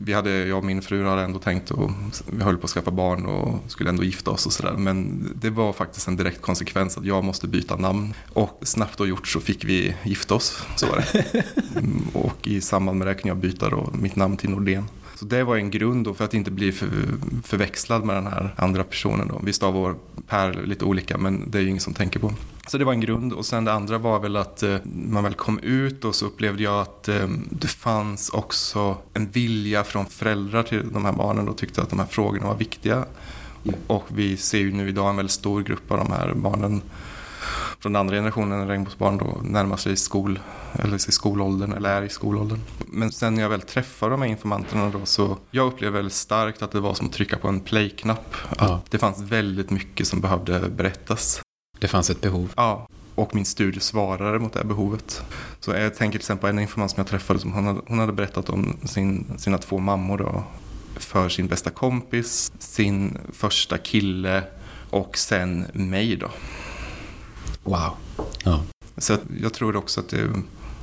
vi 0.00 0.12
hade, 0.12 0.30
jag 0.30 0.58
och 0.58 0.64
min 0.64 0.82
fru 0.82 1.06
hade 1.06 1.22
ändå 1.22 1.38
tänkt 1.38 1.70
och 1.70 1.90
vi 2.26 2.44
höll 2.44 2.56
på 2.56 2.64
att 2.64 2.70
skaffa 2.70 2.90
barn 2.90 3.26
och 3.26 3.58
skulle 3.70 3.90
ändå 3.90 4.04
gifta 4.04 4.30
oss 4.30 4.46
och 4.46 4.52
sådär. 4.52 4.72
Men 4.72 5.28
det 5.34 5.50
var 5.50 5.72
faktiskt 5.72 6.08
en 6.08 6.16
direkt 6.16 6.42
konsekvens 6.42 6.98
att 6.98 7.04
jag 7.04 7.24
måste 7.24 7.48
byta 7.48 7.76
namn. 7.76 8.14
Och 8.32 8.58
snabbt 8.62 9.00
och 9.00 9.08
gjort 9.08 9.28
så 9.28 9.40
fick 9.40 9.64
vi 9.64 9.96
gifta 10.04 10.34
oss. 10.34 10.62
Så 10.76 10.86
var 10.86 11.04
det. 11.12 11.44
och 12.18 12.48
i 12.48 12.60
samband 12.60 12.98
med 12.98 13.06
det 13.06 13.14
kunde 13.14 13.28
jag 13.28 13.36
byta 13.36 13.70
då 13.70 13.90
mitt 13.92 14.16
namn 14.16 14.36
till 14.36 14.50
Nordén. 14.50 14.84
Så 15.16 15.24
det 15.24 15.44
var 15.44 15.56
en 15.56 15.70
grund 15.70 16.04
då 16.04 16.14
för 16.14 16.24
att 16.24 16.34
inte 16.34 16.50
bli 16.50 16.72
för, 16.72 16.88
förväxlad 17.42 18.04
med 18.04 18.16
den 18.16 18.26
här 18.26 18.54
andra 18.56 18.84
personen. 18.84 19.28
Då. 19.28 19.40
Vi 19.44 19.52
stavar 19.52 19.94
Per 20.26 20.62
lite 20.66 20.84
olika 20.84 21.18
men 21.18 21.50
det 21.50 21.58
är 21.58 21.62
ju 21.62 21.68
ingen 21.68 21.80
som 21.80 21.94
tänker 21.94 22.20
på. 22.20 22.32
Så 22.66 22.78
det 22.78 22.84
var 22.84 22.92
en 22.92 23.00
grund 23.00 23.32
och 23.32 23.46
sen 23.46 23.64
det 23.64 23.72
andra 23.72 23.98
var 23.98 24.20
väl 24.20 24.36
att 24.36 24.62
eh, 24.62 24.76
man 24.84 25.24
väl 25.24 25.34
kom 25.34 25.58
ut 25.58 26.04
och 26.04 26.14
så 26.14 26.26
upplevde 26.26 26.62
jag 26.62 26.80
att 26.80 27.08
eh, 27.08 27.28
det 27.50 27.68
fanns 27.68 28.28
också 28.30 28.96
en 29.14 29.30
vilja 29.30 29.84
från 29.84 30.06
föräldrar 30.06 30.62
till 30.62 30.92
de 30.92 31.04
här 31.04 31.12
barnen 31.12 31.48
och 31.48 31.56
tyckte 31.56 31.82
att 31.82 31.90
de 31.90 31.98
här 31.98 32.06
frågorna 32.06 32.46
var 32.46 32.56
viktiga. 32.56 33.04
Och 33.86 34.04
vi 34.08 34.36
ser 34.36 34.58
ju 34.58 34.72
nu 34.72 34.88
idag 34.88 35.10
en 35.10 35.16
väldigt 35.16 35.32
stor 35.32 35.62
grupp 35.62 35.90
av 35.90 35.98
de 35.98 36.12
här 36.12 36.34
barnen 36.34 36.82
från 37.80 37.96
andra 37.96 38.16
generationen 38.16 38.68
regnbågsbarn 38.68 39.18
då 39.18 39.40
närmar 39.42 39.76
sig 39.76 39.96
skol, 39.96 40.38
eller 40.72 40.94
i 40.94 40.98
skolåldern 40.98 41.72
eller 41.72 41.90
är 41.90 42.02
i 42.02 42.08
skolåldern. 42.08 42.60
Men 42.86 43.12
sen 43.12 43.34
när 43.34 43.42
jag 43.42 43.48
väl 43.48 43.60
träffar 43.60 44.10
de 44.10 44.22
här 44.22 44.28
informanterna 44.28 44.90
då 44.90 45.06
så 45.06 45.38
jag 45.50 45.66
upplevde 45.66 45.96
väldigt 45.96 46.12
starkt 46.12 46.62
att 46.62 46.70
det 46.70 46.80
var 46.80 46.94
som 46.94 47.06
att 47.06 47.12
trycka 47.12 47.36
på 47.36 47.48
en 47.48 47.60
play-knapp. 47.60 48.36
Ja. 48.58 48.80
Det 48.90 48.98
fanns 48.98 49.20
väldigt 49.20 49.70
mycket 49.70 50.06
som 50.06 50.20
behövde 50.20 50.68
berättas. 50.68 51.40
Det 51.78 51.88
fanns 51.88 52.10
ett 52.10 52.20
behov. 52.20 52.52
Ja, 52.56 52.86
och 53.14 53.34
min 53.34 53.44
studie 53.44 53.80
svarade 53.80 54.38
mot 54.38 54.52
det 54.52 54.58
här 54.58 54.66
behovet. 54.66 55.22
Så 55.60 55.70
jag 55.70 55.94
tänker 55.94 56.18
till 56.18 56.24
exempel 56.24 56.40
på 56.40 56.46
en 56.46 56.58
informant 56.58 56.90
som 56.90 57.00
jag 57.00 57.06
träffade 57.06 57.38
som 57.38 57.52
hon 57.52 57.66
hade, 57.66 57.80
hon 57.86 57.98
hade 57.98 58.12
berättat 58.12 58.48
om 58.48 58.76
sin, 58.84 59.26
sina 59.38 59.58
två 59.58 59.78
mammor 59.78 60.18
då 60.18 60.44
för 60.96 61.28
sin 61.28 61.46
bästa 61.46 61.70
kompis, 61.70 62.52
sin 62.58 63.18
första 63.32 63.78
kille 63.78 64.42
och 64.90 65.18
sen 65.18 65.66
mig 65.72 66.16
då. 66.16 66.30
Wow. 67.66 67.90
Ja. 68.44 68.62
Så 68.98 69.16
jag 69.42 69.52
tror 69.52 69.76
också 69.76 70.00
att 70.00 70.08
det 70.08 70.28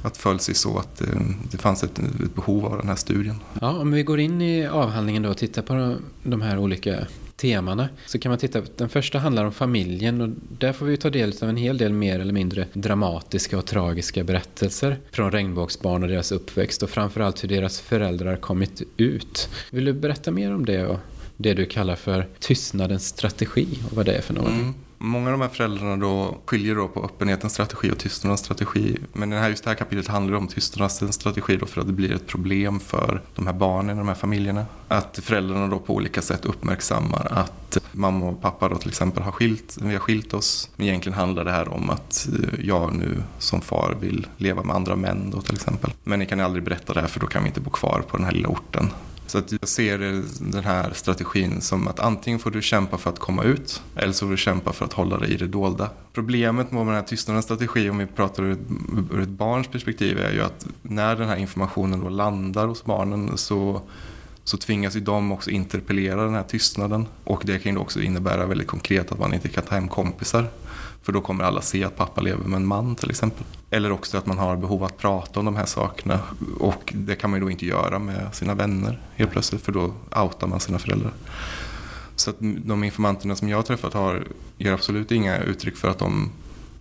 att 0.03 0.17
föll 0.17 0.39
sig 0.39 0.55
så 0.55 0.77
att 0.77 0.95
det, 0.95 1.07
det 1.51 1.57
fanns 1.57 1.83
ett, 1.83 1.99
ett, 1.99 2.35
behov 2.35 2.65
av 2.65 2.77
den 2.77 2.87
här 2.87 2.95
studien. 2.95 3.35
Ja, 3.61 3.79
om 3.79 3.91
vi 3.91 4.03
går 4.03 4.19
in 4.19 4.41
i 4.41 4.67
avhandlingen 4.67 5.23
då 5.23 5.29
och 5.29 5.37
tittar 5.37 5.61
på 5.61 5.95
de 6.23 6.41
här 6.41 6.57
olika 6.57 7.07
temana 7.35 7.89
så 8.05 8.19
kan 8.19 8.29
man 8.29 8.39
titta, 8.39 8.61
den 8.77 8.89
första 8.89 9.19
handlar 9.19 9.45
om 9.45 9.51
familjen 9.51 10.21
och 10.21 10.29
där 10.59 10.73
får 10.73 10.85
vi 10.85 10.97
ta 10.97 11.09
del 11.09 11.33
av 11.41 11.49
en 11.49 11.57
hel 11.57 11.77
del 11.77 11.93
mer 11.93 12.19
eller 12.19 12.33
mindre 12.33 12.67
dramatiska 12.73 13.57
och 13.57 13.65
tragiska 13.65 14.23
berättelser 14.23 14.97
från 15.11 15.31
regnbågsbarn 15.31 16.03
och 16.03 16.09
deras 16.09 16.31
uppväxt 16.31 16.83
och 16.83 16.89
framförallt 16.89 17.43
hur 17.43 17.49
deras 17.49 17.79
föräldrar 17.79 18.35
kommit 18.35 18.81
ut. 18.97 19.49
Vill 19.71 19.85
du 19.85 19.93
berätta 19.93 20.31
mer 20.31 20.55
om 20.55 20.65
det 20.65 20.85
och 20.85 20.99
det 21.37 21.53
du 21.53 21.65
kallar 21.65 21.95
för 21.95 22.27
tystnadens 22.39 23.07
strategi 23.07 23.67
och 23.89 23.95
vad 23.95 24.05
det 24.05 24.13
är 24.13 24.21
för 24.21 24.33
något? 24.33 24.49
Mm. 24.49 24.73
Många 25.05 25.25
av 25.25 25.31
de 25.31 25.41
här 25.41 25.49
föräldrarna 25.49 25.97
då 25.97 26.37
skiljer 26.45 26.75
då 26.75 26.87
på 26.87 27.05
öppenhetens 27.05 27.53
strategi 27.53 27.91
och 27.91 27.97
tystnadens 27.97 28.39
strategi. 28.39 28.97
Men 29.13 29.29
det 29.29 29.35
här, 29.35 29.49
just 29.49 29.63
det 29.63 29.69
här 29.69 29.77
kapitlet 29.77 30.07
handlar 30.07 30.37
om 30.37 30.47
tystnadens 30.47 31.13
strategi 31.13 31.57
då 31.57 31.65
för 31.65 31.81
att 31.81 31.87
det 31.87 31.93
blir 31.93 32.11
ett 32.11 32.27
problem 32.27 32.79
för 32.79 33.21
de 33.35 33.47
här 33.47 33.53
barnen, 33.53 33.97
de 33.97 34.07
här 34.07 34.15
familjerna. 34.15 34.65
Att 34.87 35.19
föräldrarna 35.23 35.67
då 35.67 35.79
på 35.79 35.93
olika 35.93 36.21
sätt 36.21 36.45
uppmärksammar 36.45 37.27
att 37.31 37.77
mamma 37.91 38.25
och 38.25 38.41
pappa 38.41 38.69
då 38.69 38.75
till 38.75 38.89
exempel 38.89 39.23
har 39.23 39.31
skilt, 39.31 39.77
vi 39.81 39.93
har 39.93 39.99
skilt 39.99 40.33
oss. 40.33 40.69
Men 40.75 40.87
egentligen 40.87 41.17
handlar 41.17 41.45
det 41.45 41.51
här 41.51 41.73
om 41.73 41.89
att 41.89 42.27
eh, 42.33 42.65
jag 42.65 42.95
nu 42.95 43.23
som 43.39 43.61
far 43.61 43.97
vill 44.01 44.27
leva 44.37 44.63
med 44.63 44.75
andra 44.75 44.95
män 44.95 45.31
då 45.31 45.41
till 45.41 45.55
exempel. 45.55 45.91
Men 46.03 46.19
ni 46.19 46.25
kan 46.25 46.39
aldrig 46.39 46.63
berätta 46.63 46.93
det 46.93 47.01
här 47.01 47.07
för 47.07 47.19
då 47.19 47.27
kan 47.27 47.43
vi 47.43 47.47
inte 47.47 47.61
bo 47.61 47.69
kvar 47.69 48.03
på 48.07 48.17
den 48.17 48.25
här 48.25 48.33
lilla 48.33 48.49
orten. 48.49 48.89
Så 49.27 49.37
att 49.37 49.51
jag 49.51 49.67
ser 49.67 49.97
den 50.51 50.63
här 50.63 50.91
strategin 50.93 51.61
som 51.61 51.87
att 51.87 51.99
antingen 51.99 52.39
får 52.39 52.51
du 52.51 52.61
kämpa 52.61 52.97
för 52.97 53.09
att 53.09 53.19
komma 53.19 53.43
ut 53.43 53.81
eller 53.95 54.13
så 54.13 54.25
får 54.25 54.31
du 54.31 54.37
kämpa 54.37 54.73
för 54.73 54.85
att 54.85 54.93
hålla 54.93 55.17
dig 55.17 55.33
i 55.33 55.37
det 55.37 55.47
dolda. 55.47 55.89
Problemet 56.13 56.71
med 56.71 56.85
den 56.85 56.95
här 56.95 57.01
tystnadens 57.01 57.45
strategi 57.45 57.89
om 57.89 57.97
vi 57.97 58.05
pratar 58.05 58.43
ur 58.43 58.51
ett, 58.51 58.59
ur 59.11 59.21
ett 59.21 59.29
barns 59.29 59.67
perspektiv 59.67 60.19
är 60.19 60.31
ju 60.31 60.41
att 60.41 60.65
när 60.81 61.15
den 61.15 61.27
här 61.27 61.37
informationen 61.37 61.99
då 61.99 62.09
landar 62.09 62.67
hos 62.67 62.85
barnen 62.85 63.37
så 63.37 63.81
så 64.43 64.57
tvingas 64.57 64.95
ju 64.95 64.99
de 64.99 65.31
också 65.31 65.49
interpellera 65.49 66.23
den 66.23 66.33
här 66.33 66.43
tystnaden. 66.43 67.07
Och 67.23 67.41
det 67.45 67.59
kan 67.59 67.71
ju 67.71 67.77
också 67.77 68.01
innebära 68.01 68.45
väldigt 68.45 68.67
konkret 68.67 69.11
att 69.11 69.19
man 69.19 69.33
inte 69.33 69.49
kan 69.49 69.63
ta 69.63 69.75
hem 69.75 69.87
kompisar. 69.87 70.47
För 71.03 71.11
då 71.11 71.21
kommer 71.21 71.43
alla 71.43 71.61
se 71.61 71.83
att 71.83 71.95
pappa 71.95 72.21
lever 72.21 72.45
med 72.45 72.57
en 72.57 72.65
man 72.65 72.95
till 72.95 73.09
exempel. 73.09 73.45
Eller 73.69 73.91
också 73.91 74.17
att 74.17 74.25
man 74.25 74.37
har 74.37 74.55
behov 74.55 74.83
att 74.83 74.97
prata 74.97 75.39
om 75.39 75.45
de 75.45 75.55
här 75.55 75.65
sakerna. 75.65 76.19
Och 76.59 76.93
det 76.95 77.15
kan 77.15 77.29
man 77.29 77.39
ju 77.39 77.45
då 77.45 77.51
inte 77.51 77.65
göra 77.65 77.99
med 77.99 78.35
sina 78.35 78.53
vänner 78.53 79.01
helt 79.15 79.31
plötsligt. 79.31 79.61
För 79.61 79.71
då 79.71 79.93
outar 80.15 80.47
man 80.47 80.59
sina 80.59 80.79
föräldrar. 80.79 81.13
Så 82.15 82.29
att 82.29 82.35
de 82.39 82.83
informanterna 82.83 83.35
som 83.35 83.49
jag 83.49 83.57
har 83.57 83.63
träffat 83.63 83.93
har, 83.93 84.27
ger 84.57 84.71
absolut 84.71 85.11
inga 85.11 85.37
uttryck 85.37 85.77
för 85.77 85.87
att 85.87 85.99
de 85.99 86.31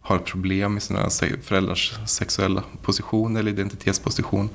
har 0.01 0.19
problem 0.19 0.75
med 0.75 0.83
sina 0.83 1.11
föräldrars 1.43 1.95
sexuella 2.07 2.63
position 2.83 3.37
eller 3.37 3.51
identitetsposition. 3.51 4.49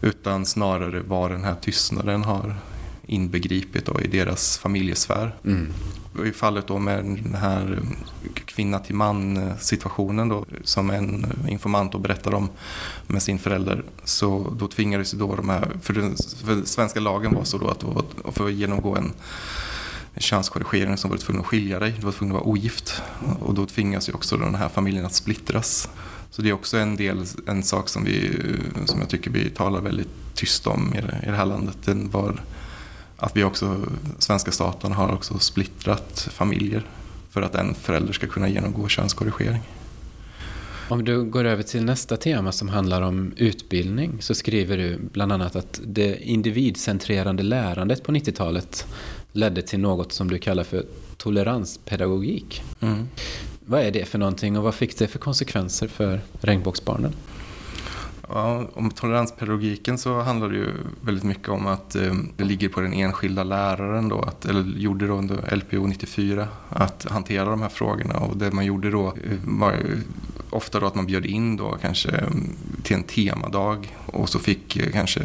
Utan 0.00 0.46
snarare 0.46 1.00
vad 1.00 1.30
den 1.30 1.44
här 1.44 1.54
tystnaden 1.60 2.24
har 2.24 2.56
inbegripit 3.06 3.86
då 3.86 4.00
i 4.00 4.06
deras 4.06 4.58
familjesfär. 4.58 5.36
Mm. 5.44 5.72
I 6.26 6.32
fallet 6.32 6.66
då 6.66 6.78
med 6.78 7.04
den 7.04 7.34
här 7.34 7.80
kvinna 8.34 8.78
till 8.78 8.94
man 8.94 9.36
eh, 9.36 9.56
situationen 9.56 10.28
då 10.28 10.44
som 10.64 10.90
en 10.90 11.26
informant 11.48 11.92
då 11.92 11.98
berättar 11.98 12.34
om 12.34 12.48
med 13.06 13.22
sin 13.22 13.38
förälder 13.38 13.84
så 14.04 14.56
då 14.58 14.68
tvingades 14.68 15.10
då 15.10 15.36
de 15.36 15.48
här, 15.48 15.70
för 15.82 15.92
den 15.92 16.16
för 16.16 16.64
svenska 16.64 17.00
lagen 17.00 17.34
var 17.34 17.44
så 17.44 17.58
då 17.58 17.68
att 17.68 18.34
för 18.34 18.46
att 18.46 18.52
genomgå 18.52 18.96
en 18.96 19.12
könskorrigering 20.16 20.96
som 20.96 21.10
var 21.10 21.16
tvungen 21.16 21.40
att 21.40 21.46
skilja 21.46 21.78
dig, 21.78 21.94
du 21.98 22.04
var 22.04 22.12
tvungen 22.12 22.36
att 22.36 22.42
vara 22.42 22.50
ogift 22.50 23.02
och 23.40 23.54
då 23.54 23.66
tvingas 23.66 24.08
ju 24.08 24.12
också 24.12 24.36
den 24.36 24.54
här 24.54 24.68
familjen 24.68 25.06
att 25.06 25.14
splittras. 25.14 25.88
Så 26.30 26.42
det 26.42 26.48
är 26.48 26.52
också 26.52 26.76
en 26.76 26.96
del, 26.96 27.24
en 27.46 27.62
sak 27.62 27.88
som, 27.88 28.04
vi, 28.04 28.26
eh, 28.26 28.84
som 28.84 29.00
jag 29.00 29.08
tycker 29.08 29.30
vi 29.30 29.50
talar 29.50 29.80
väldigt 29.80 30.08
tyst 30.34 30.66
om 30.66 30.94
i 30.94 31.00
det, 31.00 31.20
i 31.26 31.30
det 31.30 31.36
här 31.36 31.46
landet. 31.46 31.76
Den 31.84 32.10
var 32.10 32.40
att 33.22 33.36
vi 33.36 33.44
också, 33.44 33.80
svenska 34.18 34.52
staten 34.52 34.92
har 34.92 35.12
också 35.12 35.38
splittrat 35.38 36.28
familjer 36.32 36.82
för 37.30 37.42
att 37.42 37.54
en 37.54 37.74
förälder 37.74 38.12
ska 38.12 38.26
kunna 38.26 38.48
genomgå 38.48 38.88
könskorrigering. 38.88 39.62
Om 40.88 41.04
du 41.04 41.24
går 41.24 41.44
över 41.44 41.62
till 41.62 41.84
nästa 41.84 42.16
tema 42.16 42.52
som 42.52 42.68
handlar 42.68 43.02
om 43.02 43.32
utbildning 43.36 44.16
så 44.20 44.34
skriver 44.34 44.76
du 44.76 44.98
bland 45.12 45.32
annat 45.32 45.56
att 45.56 45.80
det 45.84 46.22
individcentrerande 46.22 47.42
lärandet 47.42 48.02
på 48.04 48.12
90-talet 48.12 48.86
ledde 49.32 49.62
till 49.62 49.80
något 49.80 50.12
som 50.12 50.30
du 50.30 50.38
kallar 50.38 50.64
för 50.64 50.84
toleranspedagogik. 51.16 52.62
Mm. 52.80 53.08
Vad 53.60 53.80
är 53.80 53.90
det 53.90 54.04
för 54.04 54.18
någonting 54.18 54.58
och 54.58 54.64
vad 54.64 54.74
fick 54.74 54.98
det 54.98 55.06
för 55.06 55.18
konsekvenser 55.18 55.88
för 55.88 56.20
regnbågsbarnen? 56.40 57.12
Ja, 58.34 58.64
om 58.74 58.90
toleranspedagogiken 58.90 59.98
så 59.98 60.20
handlar 60.20 60.48
det 60.48 60.56
ju 60.56 60.68
väldigt 61.00 61.24
mycket 61.24 61.48
om 61.48 61.66
att 61.66 61.96
eh, 61.96 62.14
det 62.36 62.44
ligger 62.44 62.68
på 62.68 62.80
den 62.80 62.92
enskilda 62.92 63.44
läraren 63.44 64.08
då, 64.08 64.20
att, 64.20 64.44
eller 64.44 64.62
gjorde 64.62 65.06
då 65.06 65.14
under 65.14 65.56
LPO 65.56 65.86
94, 65.86 66.48
att 66.68 67.06
hantera 67.10 67.44
de 67.50 67.62
här 67.62 67.68
frågorna. 67.68 68.18
Och 68.18 68.36
det 68.36 68.50
man 68.52 68.64
gjorde 68.64 68.90
då 68.90 69.06
eh, 69.06 69.38
var 69.44 69.76
ofta 70.50 70.80
då 70.80 70.86
att 70.86 70.94
man 70.94 71.06
bjöd 71.06 71.26
in 71.26 71.56
då 71.56 71.76
kanske 71.82 72.10
mm, 72.10 72.50
till 72.82 72.96
en 72.96 73.02
temadag 73.02 73.96
och 74.12 74.28
så 74.28 74.38
fick 74.38 74.76
eh, 74.76 74.92
kanske 74.92 75.20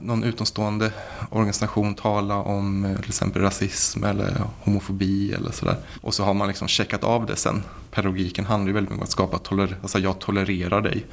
någon 0.00 0.24
utomstående 0.24 0.92
organisation 1.30 1.94
tala 1.94 2.36
om 2.36 2.84
eh, 2.84 2.96
till 2.96 3.08
exempel 3.08 3.42
rasism 3.42 4.04
eller 4.04 4.42
homofobi 4.60 5.32
eller 5.32 5.52
sådär. 5.52 5.76
Och 6.00 6.14
så 6.14 6.24
har 6.24 6.34
man 6.34 6.48
liksom 6.48 6.68
checkat 6.68 7.04
av 7.04 7.26
det 7.26 7.36
sen. 7.36 7.62
Pedagogiken 7.90 8.44
handlar 8.44 8.68
ju 8.68 8.74
väldigt 8.74 8.90
mycket 8.90 9.00
om 9.00 9.04
att 9.04 9.10
skapa 9.10 9.38
toler 9.38 9.76
alltså 9.82 9.98
jag 9.98 10.18
tolererar 10.18 10.80
dig. 10.80 11.06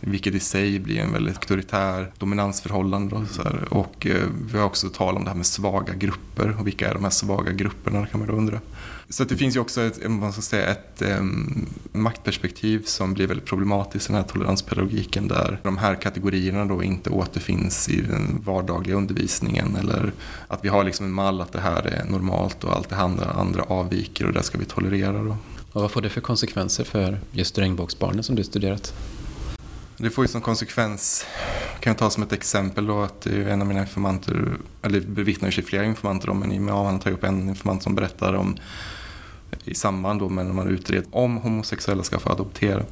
Vilket 0.00 0.34
i 0.34 0.40
sig 0.40 0.78
blir 0.78 0.98
en 0.98 1.12
väldigt 1.12 1.36
auktoritär 1.36 2.12
dominansförhållande. 2.18 3.16
Och, 3.16 3.28
så 3.28 3.42
här. 3.42 3.64
Och 3.70 4.06
eh, 4.06 4.26
vi 4.52 4.58
har 4.58 4.64
också 4.64 4.88
talat 4.88 5.16
om 5.16 5.24
det 5.24 5.30
här 5.30 5.36
med 5.36 5.46
svaga 5.46 5.94
grupper 5.94 6.56
och 6.60 6.66
vilka 6.66 6.90
är 6.90 6.94
de 6.94 7.04
här 7.04 7.10
svaga 7.10 7.52
grupperna 7.52 8.06
kan 8.06 8.20
man 8.20 8.28
då 8.28 8.34
undra. 8.34 8.60
Så 9.10 9.24
det 9.24 9.36
finns 9.36 9.56
ju 9.56 9.60
också 9.60 9.80
ett, 9.80 10.10
man 10.10 10.32
ska 10.32 10.42
säga, 10.42 10.66
ett 10.66 11.02
um, 11.02 11.66
maktperspektiv 11.92 12.82
som 12.84 13.14
blir 13.14 13.26
väldigt 13.26 13.46
problematiskt 13.46 14.10
i 14.10 14.12
den 14.12 14.22
här 14.22 14.28
toleranspedagogiken 14.28 15.28
där 15.28 15.60
de 15.62 15.78
här 15.78 15.94
kategorierna 15.94 16.64
då 16.64 16.82
inte 16.82 17.10
återfinns 17.10 17.88
i 17.88 18.00
den 18.00 18.42
vardagliga 18.44 18.96
undervisningen 18.96 19.76
eller 19.76 20.12
att 20.48 20.64
vi 20.64 20.68
har 20.68 20.84
liksom 20.84 21.06
en 21.06 21.12
mall 21.12 21.40
att 21.40 21.52
det 21.52 21.60
här 21.60 21.82
är 21.82 22.04
normalt 22.04 22.64
och 22.64 22.76
allt 22.76 22.88
det 22.88 22.96
andra, 22.96 23.24
andra 23.24 23.62
avviker 23.62 24.26
och 24.26 24.32
det 24.32 24.42
ska 24.42 24.58
vi 24.58 24.64
tolerera. 24.64 25.22
Då. 25.22 25.36
Och 25.72 25.82
vad 25.82 25.90
får 25.90 26.02
det 26.02 26.10
för 26.10 26.20
konsekvenser 26.20 26.84
för 26.84 27.20
just 27.32 27.58
regnbågsbarnen 27.58 28.22
som 28.22 28.36
du 28.36 28.44
studerat? 28.44 28.94
Det 29.96 30.10
får 30.10 30.24
ju 30.24 30.28
som 30.28 30.40
konsekvens, 30.40 31.26
kan 31.80 31.90
jag 31.90 31.98
ta 31.98 32.10
som 32.10 32.22
ett 32.22 32.32
exempel 32.32 32.86
då 32.86 33.02
att 33.02 33.26
en 33.26 33.60
av 33.60 33.68
mina 33.68 33.80
informanter, 33.80 34.56
eller 34.82 35.00
bevittnar 35.00 35.50
sig 35.50 35.64
flera 35.64 35.84
informanter 35.84 36.30
om, 36.30 36.38
men 36.38 36.52
i 36.52 36.58
med 36.58 36.74
tar 36.74 37.00
jag 37.04 37.12
upp 37.12 37.24
en 37.24 37.48
informant 37.48 37.82
som 37.82 37.94
berättar 37.94 38.34
om 38.34 38.56
i 39.64 39.74
samband 39.74 40.20
då 40.20 40.28
med 40.28 40.46
när 40.46 40.52
man 40.52 40.68
utreder 40.68 41.06
om 41.10 41.36
homosexuella 41.36 42.02
ska 42.02 42.18
få 42.18 42.30
adoptera 42.30 42.82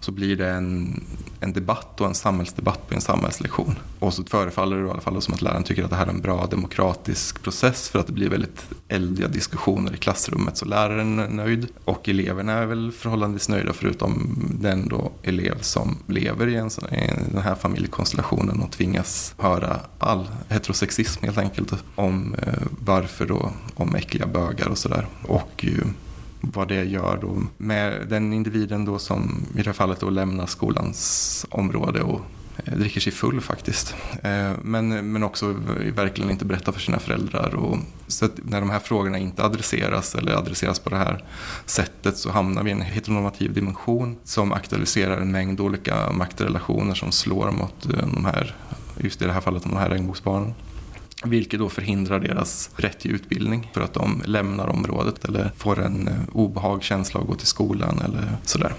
så 0.00 0.12
blir 0.12 0.36
det 0.36 0.50
en 0.50 1.00
en 1.40 1.52
debatt 1.52 2.00
och 2.00 2.06
en 2.06 2.14
samhällsdebatt 2.14 2.88
på 2.88 2.94
en 2.94 3.00
samhällslektion. 3.00 3.78
Och 3.98 4.14
så 4.14 4.24
förefaller 4.24 4.76
det 4.76 4.86
i 4.86 4.90
alla 4.90 5.00
fall 5.00 5.22
som 5.22 5.34
att 5.34 5.42
läraren 5.42 5.62
tycker 5.62 5.84
att 5.84 5.90
det 5.90 5.96
här 5.96 6.06
är 6.06 6.10
en 6.10 6.20
bra 6.20 6.46
demokratisk 6.46 7.42
process 7.42 7.88
för 7.88 7.98
att 7.98 8.06
det 8.06 8.12
blir 8.12 8.30
väldigt 8.30 8.64
eldiga 8.88 9.28
diskussioner 9.28 9.94
i 9.94 9.96
klassrummet. 9.96 10.56
Så 10.56 10.64
läraren 10.64 11.18
är 11.18 11.28
nöjd 11.28 11.66
och 11.84 12.08
eleverna 12.08 12.52
är 12.52 12.66
väl 12.66 12.92
förhållandevis 12.92 13.48
nöjda 13.48 13.72
förutom 13.72 14.38
den 14.60 14.88
då 14.88 15.12
elev 15.22 15.60
som 15.60 15.98
lever 16.06 16.46
i, 16.46 16.56
en, 16.56 16.66
i 16.66 17.32
den 17.32 17.42
här 17.42 17.54
familjekonstellationen 17.54 18.62
och 18.62 18.70
tvingas 18.70 19.34
höra 19.38 19.80
all 19.98 20.28
heterosexism 20.48 21.24
helt 21.24 21.38
enkelt 21.38 21.72
om 21.94 22.34
eh, 22.42 22.52
varför 22.84 23.26
då, 23.26 23.50
om 23.74 23.94
äckliga 23.94 24.26
bögar 24.26 24.68
och 24.68 24.78
sådär. 24.78 25.06
Och 25.22 25.64
eh, 25.64 25.86
vad 26.40 26.68
det 26.68 26.84
gör 26.84 27.18
då 27.20 27.42
med 27.56 28.08
den 28.08 28.32
individen 28.32 28.84
då 28.84 28.98
som 28.98 29.46
i 29.54 29.58
det 29.58 29.66
här 29.66 29.72
fallet 29.72 30.00
då 30.00 30.10
lämnar 30.10 30.46
skolans 30.46 31.46
område 31.50 32.02
och 32.02 32.20
eh, 32.64 32.74
dricker 32.74 33.00
sig 33.00 33.12
full 33.12 33.40
faktiskt. 33.40 33.94
Eh, 34.22 34.52
men, 34.62 35.12
men 35.12 35.22
också 35.22 35.54
verkligen 35.94 36.30
inte 36.30 36.44
berättar 36.44 36.72
för 36.72 36.80
sina 36.80 36.98
föräldrar. 36.98 37.54
Och, 37.54 37.78
så 38.06 38.28
när 38.42 38.60
de 38.60 38.70
här 38.70 38.78
frågorna 38.78 39.18
inte 39.18 39.44
adresseras 39.44 40.14
eller 40.14 40.32
adresseras 40.32 40.78
på 40.78 40.90
det 40.90 40.96
här 40.96 41.24
sättet 41.66 42.16
så 42.16 42.30
hamnar 42.30 42.62
vi 42.62 42.70
i 42.70 42.72
en 42.72 42.80
heteronormativ 42.80 43.52
dimension 43.52 44.16
som 44.24 44.52
aktualiserar 44.52 45.20
en 45.20 45.30
mängd 45.30 45.60
olika 45.60 46.12
maktrelationer 46.12 46.94
som 46.94 47.12
slår 47.12 47.50
mot 47.50 47.86
eh, 47.86 48.06
de 48.14 48.24
här, 48.24 48.54
just 48.96 49.22
i 49.22 49.24
det 49.24 49.32
här 49.32 49.40
fallet 49.40 49.62
de 49.62 49.76
här 49.76 49.90
regnbågsbarnen. 49.90 50.54
Vilket 51.24 51.60
då 51.60 51.68
förhindrar 51.68 52.20
deras 52.20 52.70
rätt 52.76 53.00
till 53.00 53.14
utbildning 53.14 53.70
för 53.74 53.80
att 53.80 53.94
de 53.94 54.22
lämnar 54.26 54.68
området 54.68 55.24
eller 55.24 55.50
får 55.56 55.82
en 55.82 56.08
eh, 56.08 56.14
obehagskänsla 56.32 57.20
att 57.20 57.26
gå 57.26 57.34
till 57.34 57.46
skolan 57.46 57.98
eller 58.04 58.36
sådär. 58.42 58.72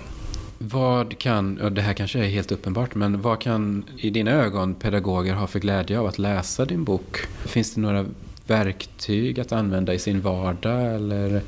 Vad 0.59 1.17
kan, 1.17 1.61
och 1.61 1.71
det 1.71 1.81
här 1.81 1.93
kanske 1.93 2.19
är 2.19 2.29
helt 2.29 2.51
uppenbart, 2.51 2.95
men 2.95 3.21
vad 3.21 3.41
kan 3.41 3.83
i 3.97 4.09
dina 4.09 4.31
ögon 4.31 4.75
pedagoger 4.75 5.33
ha 5.33 5.47
för 5.47 5.59
glädje 5.59 5.99
av 5.99 6.05
att 6.05 6.17
läsa 6.17 6.65
din 6.65 6.83
bok? 6.83 7.17
Finns 7.45 7.73
det 7.73 7.81
några 7.81 8.05
verktyg 8.47 9.39
att 9.39 9.51
använda 9.51 9.93
i 9.93 9.99
sin 9.99 10.21
vardag? 10.21 10.95
Eller? 10.95 11.41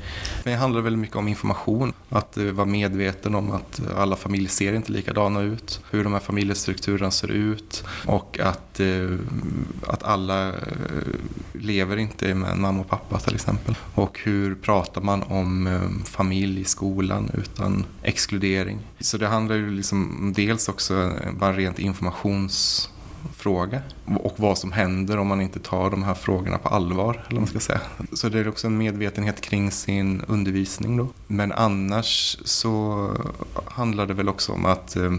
Det 0.44 0.54
handlar 0.54 0.80
väldigt 0.80 1.00
mycket 1.00 1.16
om 1.16 1.28
information. 1.28 1.92
Att 2.08 2.36
eh, 2.36 2.44
vara 2.44 2.66
medveten 2.66 3.34
om 3.34 3.50
att 3.50 3.80
eh, 3.80 3.98
alla 3.98 4.16
familjer 4.16 4.48
ser 4.48 4.72
inte 4.72 4.92
likadana 4.92 5.40
ut. 5.40 5.80
Hur 5.90 6.04
de 6.04 6.12
här 6.12 6.20
familjestrukturerna 6.20 7.10
ser 7.10 7.30
ut. 7.30 7.84
Och 8.06 8.40
att, 8.40 8.80
eh, 8.80 9.10
att 9.86 10.02
alla 10.02 10.52
lever 11.52 11.96
inte 11.96 12.34
med 12.34 12.50
en 12.50 12.60
mamma 12.60 12.80
och 12.80 12.88
pappa 12.88 13.18
till 13.18 13.34
exempel. 13.34 13.74
Och 13.94 14.20
hur 14.24 14.54
pratar 14.54 15.00
man 15.00 15.22
om 15.22 15.80
familj 16.04 16.60
i 16.60 16.64
skolan 16.64 17.30
utan 17.34 17.84
exkludering. 18.02 18.78
Så 19.00 19.18
det 19.18 19.26
handlar 19.26 19.56
ju 19.56 19.70
liksom 19.70 20.32
dels 20.36 20.68
också 20.68 21.12
bara 21.38 21.52
rent 21.52 21.78
informations 21.78 22.88
fråga 23.36 23.82
och 24.20 24.34
vad 24.36 24.58
som 24.58 24.72
händer 24.72 25.18
om 25.18 25.26
man 25.26 25.40
inte 25.40 25.58
tar 25.58 25.90
de 25.90 26.02
här 26.02 26.14
frågorna 26.14 26.58
på 26.58 26.68
allvar. 26.68 27.24
Eller 27.28 27.40
man 27.40 27.48
ska 27.48 27.60
säga. 27.60 27.80
Så 28.12 28.28
det 28.28 28.38
är 28.38 28.48
också 28.48 28.66
en 28.66 28.78
medvetenhet 28.78 29.40
kring 29.40 29.70
sin 29.70 30.22
undervisning. 30.28 30.96
Då. 30.96 31.08
Men 31.26 31.52
annars 31.52 32.38
så 32.44 33.08
handlar 33.66 34.06
det 34.06 34.14
väl 34.14 34.28
också 34.28 34.52
om 34.52 34.66
att, 34.66 34.96
eh, 34.96 35.12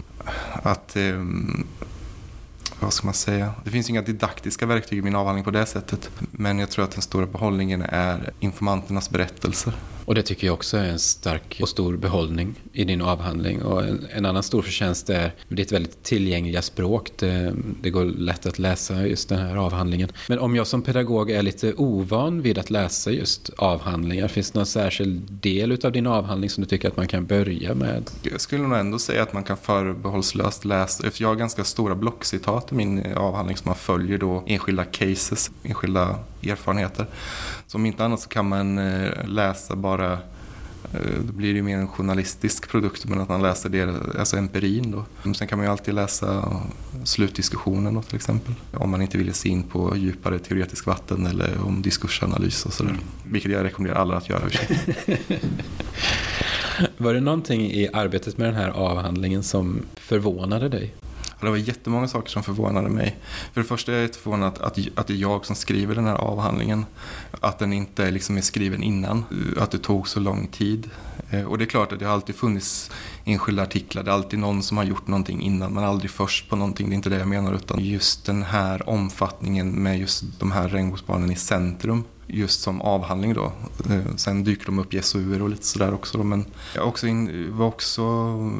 att 0.62 0.96
eh, 0.96 1.24
vad 2.80 2.92
ska 2.92 3.06
man 3.06 3.14
säga? 3.14 3.54
Det 3.64 3.70
finns 3.70 3.90
inga 3.90 4.02
didaktiska 4.02 4.66
verktyg 4.66 4.98
i 4.98 5.02
min 5.02 5.14
avhandling 5.14 5.44
på 5.44 5.50
det 5.50 5.66
sättet. 5.66 6.10
Men 6.30 6.58
jag 6.58 6.70
tror 6.70 6.84
att 6.84 6.90
den 6.90 7.02
stora 7.02 7.26
behållningen 7.26 7.82
är 7.82 8.32
informanternas 8.40 9.10
berättelser. 9.10 9.72
Och 10.04 10.14
det 10.14 10.22
tycker 10.22 10.46
jag 10.46 10.54
också 10.54 10.76
är 10.76 10.84
en 10.84 10.98
stark 10.98 11.58
och 11.62 11.68
stor 11.68 11.96
behållning 11.96 12.54
i 12.72 12.84
din 12.84 13.02
avhandling. 13.02 13.62
Och 13.62 13.82
en, 13.82 14.06
en 14.12 14.26
annan 14.26 14.42
stor 14.42 14.62
förtjänst 14.62 15.10
är 15.10 15.34
ditt 15.48 15.72
väldigt 15.72 16.02
tillgängliga 16.02 16.62
språk. 16.62 17.10
Det, 17.18 17.54
det, 17.82 17.90
går 17.90 18.04
lätt 18.04 18.46
att 18.46 18.58
läsa 18.58 19.06
just 19.06 19.28
den 19.28 19.38
här 19.38 19.56
avhandlingen. 19.56 20.08
Men 20.28 20.38
om 20.38 20.56
jag 20.56 20.66
som 20.66 20.82
pedagog 20.82 21.30
är 21.30 21.42
lite 21.42 21.74
ovan 21.76 22.42
vid 22.42 22.58
att 22.58 22.70
läsa 22.70 23.10
just 23.10 23.50
avhandlingar, 23.56 24.28
finns 24.28 24.50
det 24.50 24.58
någon 24.58 24.66
särskild 24.66 25.32
del 25.32 25.78
av 25.84 25.92
din 25.92 26.06
avhandling 26.06 26.50
som 26.50 26.62
du 26.62 26.68
tycker 26.68 26.88
att 26.88 26.96
man 26.96 27.08
kan 27.08 27.26
börja 27.26 27.74
med? 27.74 28.10
Jag 28.22 28.40
skulle 28.40 28.62
nog 28.62 28.78
ändå 28.78 28.98
säga 28.98 29.22
att 29.22 29.32
man 29.32 29.44
kan 29.44 29.56
förbehållslöst 29.56 30.64
läsa, 30.64 31.04
jag 31.16 31.28
har 31.28 31.34
ganska 31.34 31.64
stora 31.64 31.94
blockcitat 31.94 32.72
i 32.72 32.74
min 32.74 33.14
avhandling 33.16 33.56
som 33.56 33.68
man 33.68 33.76
följer 33.76 34.18
då 34.18 34.44
enskilda 34.46 34.84
cases, 34.84 35.50
enskilda 35.62 36.18
erfarenheter. 36.42 37.06
Så 37.72 37.78
om 37.78 37.86
inte 37.86 38.04
annat 38.04 38.20
så 38.20 38.28
kan 38.28 38.48
man 38.48 38.78
eh, 38.78 39.26
läsa 39.26 39.76
bara 39.76 40.12
eh, 40.92 41.20
då 41.26 41.32
blir 41.32 41.54
det 41.54 41.62
mer 41.62 41.78
en 41.78 41.88
journalistisk 41.88 42.68
produkt 42.68 43.04
men 43.04 43.20
att 43.20 43.28
man 43.28 43.42
läser 43.42 43.68
det, 43.68 43.94
alltså 44.18 44.36
empirin 44.36 44.90
då. 44.90 45.32
Sen 45.34 45.48
kan 45.48 45.58
man 45.58 45.66
ju 45.66 45.72
alltid 45.72 45.94
läsa 45.94 46.60
slutdiskussionen 47.04 47.94
då 47.94 48.02
till 48.02 48.16
exempel. 48.16 48.54
Om 48.72 48.90
man 48.90 49.02
inte 49.02 49.18
vill 49.18 49.34
sig 49.34 49.50
in 49.50 49.62
på 49.62 49.96
djupare 49.96 50.38
teoretisk 50.38 50.86
vatten 50.86 51.26
eller 51.26 51.64
om 51.66 51.82
diskursanalys 51.82 52.66
och 52.66 52.72
sådär. 52.72 52.90
Mm. 52.90 53.02
Vilket 53.24 53.52
jag 53.52 53.64
rekommenderar 53.64 54.00
alla 54.00 54.16
att 54.16 54.28
göra. 54.28 54.42
Var 56.98 57.14
det 57.14 57.20
någonting 57.20 57.60
i 57.60 57.88
arbetet 57.92 58.38
med 58.38 58.48
den 58.48 58.54
här 58.54 58.68
avhandlingen 58.68 59.42
som 59.42 59.82
förvånade 59.94 60.68
dig? 60.68 60.94
Det 61.46 61.50
var 61.50 61.58
jättemånga 61.58 62.08
saker 62.08 62.30
som 62.30 62.42
förvånade 62.42 62.88
mig. 62.88 63.16
För 63.52 63.60
det 63.60 63.66
första 63.66 63.92
är 63.92 64.00
jag 64.00 64.14
förvånad 64.14 64.48
att, 64.48 64.58
att, 64.58 64.78
att 64.94 65.06
det 65.06 65.12
är 65.12 65.16
jag 65.16 65.46
som 65.46 65.56
skriver 65.56 65.94
den 65.94 66.06
här 66.06 66.14
avhandlingen. 66.14 66.86
Att 67.40 67.58
den 67.58 67.72
inte 67.72 68.10
liksom 68.10 68.36
är 68.36 68.40
skriven 68.40 68.82
innan. 68.82 69.24
Att 69.56 69.70
det 69.70 69.78
tog 69.78 70.08
så 70.08 70.20
lång 70.20 70.46
tid. 70.46 70.90
Eh, 71.30 71.44
och 71.44 71.58
det 71.58 71.64
är 71.64 71.66
klart 71.66 71.92
att 71.92 71.98
det 71.98 72.04
har 72.04 72.12
alltid 72.12 72.34
funnits 72.34 72.90
enskilda 73.24 73.62
artiklar. 73.62 74.02
Det 74.02 74.10
är 74.10 74.14
alltid 74.14 74.38
någon 74.38 74.62
som 74.62 74.76
har 74.76 74.84
gjort 74.84 75.06
någonting 75.06 75.42
innan. 75.42 75.74
Man 75.74 75.84
är 75.84 75.88
aldrig 75.88 76.10
först 76.10 76.48
på 76.50 76.56
någonting. 76.56 76.88
Det 76.88 76.94
är 76.94 76.96
inte 76.96 77.10
det 77.10 77.18
jag 77.18 77.28
menar. 77.28 77.54
Utan 77.54 77.84
just 77.84 78.26
den 78.26 78.42
här 78.42 78.88
omfattningen 78.88 79.70
med 79.70 79.98
just 79.98 80.24
de 80.38 80.52
här 80.52 80.68
regnbågsbarnen 80.68 81.30
i 81.30 81.36
centrum 81.36 82.04
just 82.32 82.60
som 82.60 82.80
avhandling 82.80 83.34
då. 83.34 83.52
Eh, 83.90 84.16
sen 84.16 84.44
dyker 84.44 84.66
de 84.66 84.78
upp 84.78 84.94
i 84.94 85.02
SOUer 85.02 85.42
och 85.42 85.50
lite 85.50 85.66
sådär 85.66 85.94
också. 85.94 86.18
Då. 86.18 86.24
Men 86.24 86.44
jag 86.74 86.88
också 86.88 87.06
in, 87.06 87.48
var 87.56 87.66
också 87.66 88.02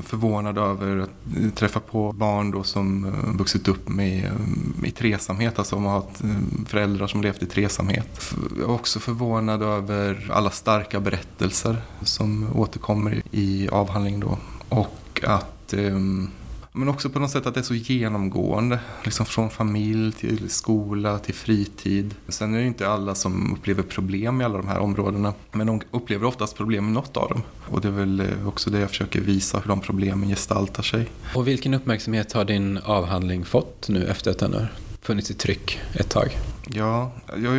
förvånad 0.04 0.58
över 0.58 0.98
att 0.98 1.56
träffa 1.56 1.80
på 1.80 2.12
barn 2.12 2.50
då 2.50 2.62
som 2.62 3.04
eh, 3.04 3.38
vuxit 3.38 3.68
upp 3.68 3.88
med, 3.88 4.24
eh, 4.24 4.88
i 4.88 4.90
tresamhet, 4.90 5.58
alltså 5.58 5.76
om 5.76 5.85
har 5.85 5.92
haft 5.92 6.22
föräldrar 6.66 7.06
som 7.06 7.22
levt 7.22 7.42
i 7.42 7.46
tresamhet. 7.46 8.35
Jag 8.58 8.66
var 8.66 8.74
också 8.74 9.00
förvånad 9.00 9.62
över 9.62 10.30
alla 10.32 10.50
starka 10.50 11.00
berättelser 11.00 11.82
som 12.02 12.56
återkommer 12.56 13.22
i 13.30 13.68
avhandling 13.68 14.20
då. 14.20 14.38
Och 14.68 15.20
att 15.22 15.72
ehm, 15.72 16.30
men 16.72 16.88
också 16.88 17.11
på 17.11 17.18
något 17.18 17.30
sätt 17.30 17.46
att 17.46 17.54
det 17.54 17.61
är 17.61 17.64
så 17.64 17.74
genomgående. 17.74 18.80
Liksom 19.04 19.26
från 19.26 19.50
familj 19.50 20.12
till 20.12 20.50
skola 20.50 21.18
till 21.18 21.35
fritid. 21.35 22.14
Sen 22.28 22.54
är 22.54 22.58
det 22.58 22.66
inte 22.66 22.88
alla 22.88 23.14
som 23.14 23.52
upplever 23.52 23.82
problem 23.82 24.40
i 24.40 24.44
alla 24.44 24.56
de 24.56 24.68
här 24.68 24.78
områdena. 24.78 25.35
Men 25.52 25.66
de 25.66 25.80
upplever 25.90 26.26
oftast 26.26 26.56
problem 26.56 26.85
med 26.85 26.94
något 26.94 27.16
av 27.16 27.28
dem. 27.28 27.42
Och 27.70 27.80
det 27.80 27.88
är 27.88 27.92
väl 27.92 28.20
eh, 28.20 28.48
också 28.48 28.70
det 28.70 28.78
jag 28.80 28.88
försöker 28.88 29.20
visa, 29.20 29.58
hur 29.58 29.68
de 29.68 29.80
problemen 29.80 30.28
gestaltar 30.28 30.82
sig. 30.82 31.11
Och 31.35 31.48
vilken 31.48 31.74
uppmärksamhet 31.74 32.32
har 32.32 32.44
din 32.44 32.78
avhandling 32.78 33.44
fått 33.44 33.88
nu 33.88 34.06
efter 34.06 34.30
att 34.30 34.38
den 34.38 34.54
har 34.54 34.68
funnits 35.02 35.30
i 35.30 35.35
tryck 35.35 35.80
ett 35.94 36.11
tag? 36.11 36.37
Ja, 36.68 37.12
jag 37.37 37.50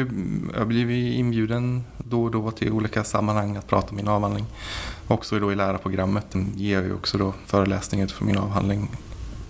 har 0.58 0.66
blivit 0.66 1.16
inbjuden 1.16 1.84
då 2.04 2.24
och 2.24 2.32
då 2.32 2.52
till 2.52 2.72
olika 2.72 3.04
sammanhang 3.04 3.56
att 3.56 3.68
prata 3.68 3.90
om 3.90 3.96
min 3.96 4.08
avhandling. 4.08 4.46
Också 5.08 5.40
då 5.40 5.52
i 5.52 5.56
lärarprogrammet 5.56 6.36
ger 6.56 6.76
jag 6.76 6.84
ju 6.84 6.94
också 6.94 7.18
då 7.18 7.34
föreläsningar 7.46 8.08
för 8.08 8.26
min 8.26 8.38
avhandling. 8.38 8.90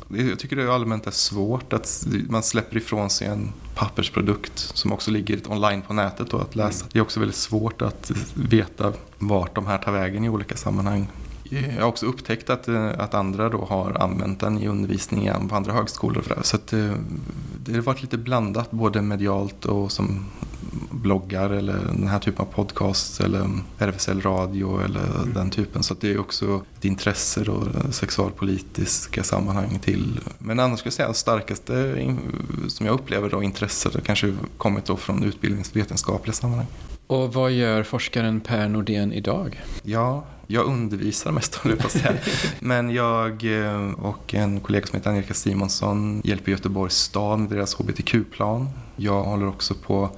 Jag 0.08 0.40
tycker 0.40 0.56
det 0.56 0.74
allmänt 0.74 1.08
är 1.08 1.12
svårt 1.12 1.74
att 1.74 2.08
man 2.30 2.44
släpper 2.44 2.78
ifrån 2.78 3.10
sig 3.10 3.28
en 3.28 3.54
pappersprodukt 3.76 4.60
som 4.60 4.92
också 4.92 5.12
ligger 5.12 5.52
online 5.52 5.82
på 5.82 5.94
nätet 5.94 6.30
då 6.30 6.38
att 6.38 6.56
läsa. 6.56 6.86
Det 6.92 7.00
är 7.00 7.04
också 7.04 7.20
väldigt 7.20 7.38
svårt 7.38 7.82
att 7.82 8.12
veta 8.34 8.94
vart 9.18 9.56
de 9.56 9.66
här 9.66 9.78
tar 9.78 9.92
vägen 9.92 10.26
i 10.26 10.30
olika 10.30 10.56
sammanhang. 10.56 11.08
Jag 11.44 11.82
har 11.82 11.88
också 11.88 12.06
upptäckt 12.06 12.50
att, 12.50 12.70
att 12.98 13.14
andra 13.14 13.50
då 13.50 13.66
har 13.66 14.02
använt 14.02 14.40
den 14.40 14.60
i 14.60 14.68
undervisningen 14.68 15.50
på 15.50 15.56
andra 15.56 15.74
högskolor. 15.74 16.24
Så 16.42 16.56
att 16.56 16.68
det, 16.68 16.86
eh, 16.86 16.94
det 17.66 17.74
har 17.74 17.82
varit 17.82 18.02
lite 18.02 18.18
blandat 18.18 18.72
både 18.72 19.02
medialt 19.02 19.66
och 19.66 19.92
som 19.92 20.26
bloggar 20.92 21.50
eller 21.50 21.74
den 21.74 22.08
här 22.08 22.20
typen 22.20 22.46
av 22.46 22.52
podcast 22.52 23.20
eller 23.20 23.50
RFSL 23.78 24.22
radio 24.22 24.82
eller 24.86 25.16
mm. 25.16 25.34
den 25.34 25.50
typen. 25.50 25.84
Så 25.84 25.96
det 26.00 26.12
är 26.12 26.20
också 26.20 26.64
ett 26.78 26.86
intresse 26.86 27.44
då, 27.44 27.64
sexualpolitiska 27.92 29.24
sammanhang 29.24 29.80
till. 29.80 30.20
Men 30.38 30.60
annars 30.60 30.80
skulle 30.80 30.88
jag 30.88 30.94
säga 30.94 31.10
att 31.10 31.18
starkaste 31.18 32.08
som 32.68 32.86
jag 32.86 32.94
upplever 32.94 33.30
då 33.30 33.44
intresset 33.44 33.94
har 33.94 34.02
kanske 34.02 34.34
kommit 34.58 34.86
då 34.86 34.98
från 34.98 35.24
utbildningsvetenskapliga 35.24 36.34
sammanhang. 36.34 36.68
Och 37.08 37.34
vad 37.34 37.52
gör 37.52 37.84
forskaren 37.84 38.42
Per 38.42 38.70
Nordén 38.70 39.14
idag? 39.14 39.62
Ja, 39.84 40.26
jag 40.48 40.66
undervisar 40.66 41.32
mest 41.32 41.60
om 41.64 41.72
det 41.72 41.90
säga. 41.90 42.14
Men 42.60 42.90
jag 42.90 43.62
eh, 43.64 43.92
och 43.92 44.34
en 44.34 44.60
kollega 44.60 44.88
som 44.88 44.98
heter 44.98 45.10
Angelika 45.10 45.34
Simonsson 45.34 46.22
hjälper 46.24 46.52
Göteborgs 46.52 46.96
stad 46.96 47.40
med 47.40 47.50
deras 47.50 47.76
hbtq-plan. 47.76 48.70
Jag 48.96 49.24
håller 49.24 49.48
också 49.48 49.74
på 49.74 50.10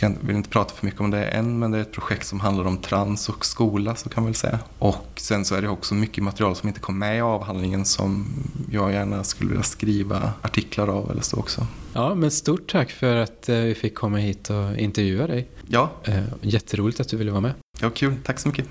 jag 0.00 0.16
vill 0.20 0.36
inte 0.36 0.48
prata 0.48 0.74
för 0.74 0.86
mycket 0.86 1.00
om 1.00 1.10
det 1.10 1.24
än, 1.24 1.58
men 1.58 1.70
det 1.70 1.78
är 1.78 1.82
ett 1.82 1.92
projekt 1.92 2.26
som 2.26 2.40
handlar 2.40 2.64
om 2.64 2.78
trans 2.78 3.28
och 3.28 3.46
skola, 3.46 3.94
så 3.94 4.08
kan 4.08 4.22
man 4.22 4.30
väl 4.30 4.34
säga. 4.34 4.58
Och 4.78 5.06
sen 5.16 5.44
så 5.44 5.54
är 5.54 5.62
det 5.62 5.68
också 5.68 5.94
mycket 5.94 6.24
material 6.24 6.56
som 6.56 6.68
inte 6.68 6.80
kom 6.80 6.98
med 6.98 7.18
i 7.18 7.20
avhandlingen 7.20 7.84
som 7.84 8.26
jag 8.70 8.92
gärna 8.92 9.24
skulle 9.24 9.50
vilja 9.50 9.62
skriva 9.62 10.32
artiklar 10.42 10.88
av 10.88 11.10
eller 11.10 11.22
så 11.22 11.36
också. 11.36 11.66
Ja, 11.92 12.14
men 12.14 12.30
stort 12.30 12.70
tack 12.72 12.90
för 12.90 13.16
att 13.16 13.48
eh, 13.48 13.56
vi 13.56 13.74
fick 13.74 13.94
komma 13.94 14.18
hit 14.18 14.50
och 14.50 14.76
intervjua 14.78 15.26
dig. 15.26 15.48
Ja. 15.68 15.90
Eh, 16.04 16.22
jätteroligt 16.40 17.00
att 17.00 17.08
du 17.08 17.16
ville 17.16 17.30
vara 17.30 17.40
med. 17.40 17.52
Ja, 17.80 17.90
kul. 17.90 18.16
Tack 18.24 18.38
så 18.38 18.48
mycket. 18.48 18.68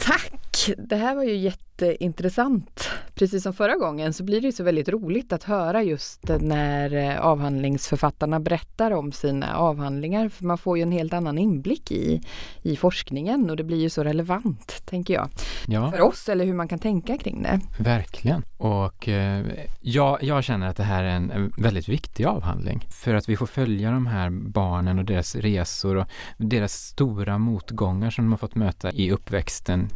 Tack! 0.00 0.70
Det 0.78 0.96
här 0.96 1.14
var 1.14 1.24
ju 1.24 1.36
jätteintressant 1.36 2.90
precis 3.18 3.42
som 3.42 3.52
förra 3.52 3.76
gången 3.76 4.12
så 4.12 4.24
blir 4.24 4.40
det 4.40 4.52
så 4.52 4.64
väldigt 4.64 4.88
roligt 4.88 5.32
att 5.32 5.44
höra 5.44 5.82
just 5.82 6.20
när 6.40 6.94
eh, 6.94 7.20
avhandlingsförfattarna 7.20 8.40
berättar 8.40 8.90
om 8.90 9.12
sina 9.12 9.56
avhandlingar. 9.56 10.28
För 10.28 10.44
man 10.44 10.58
får 10.58 10.76
ju 10.78 10.82
en 10.82 10.92
helt 10.92 11.12
annan 11.12 11.38
inblick 11.38 11.92
i, 11.92 12.22
i 12.62 12.76
forskningen 12.76 13.50
och 13.50 13.56
det 13.56 13.64
blir 13.64 13.78
ju 13.80 13.90
så 13.90 14.04
relevant, 14.04 14.82
tänker 14.84 15.14
jag. 15.14 15.28
Ja. 15.66 15.90
För 15.90 16.00
oss 16.00 16.28
eller 16.28 16.44
hur 16.44 16.54
man 16.54 16.68
kan 16.68 16.78
tänka 16.78 17.18
kring 17.18 17.42
det. 17.42 17.60
Verkligen. 17.78 18.42
Och 18.56 19.08
eh, 19.08 19.46
jag, 19.80 20.22
jag 20.22 20.44
känner 20.44 20.68
att 20.68 20.76
det 20.76 20.82
här 20.82 21.04
är 21.04 21.10
en 21.10 21.52
väldigt 21.58 21.88
viktig 21.88 22.24
avhandling. 22.24 22.86
För 22.90 23.14
att 23.14 23.28
vi 23.28 23.36
får 23.36 23.46
följa 23.46 23.90
de 23.90 24.06
här 24.06 24.30
barnen 24.30 24.98
och 24.98 25.04
deras 25.04 25.36
resor 25.36 25.96
och 25.96 26.06
deras 26.36 26.72
stora 26.72 27.38
motgångar 27.38 28.10
som 28.10 28.24
de 28.24 28.32
har 28.32 28.38
fått 28.38 28.54
möta 28.54 28.92
i 28.92 29.10
uppväxten 29.10 29.88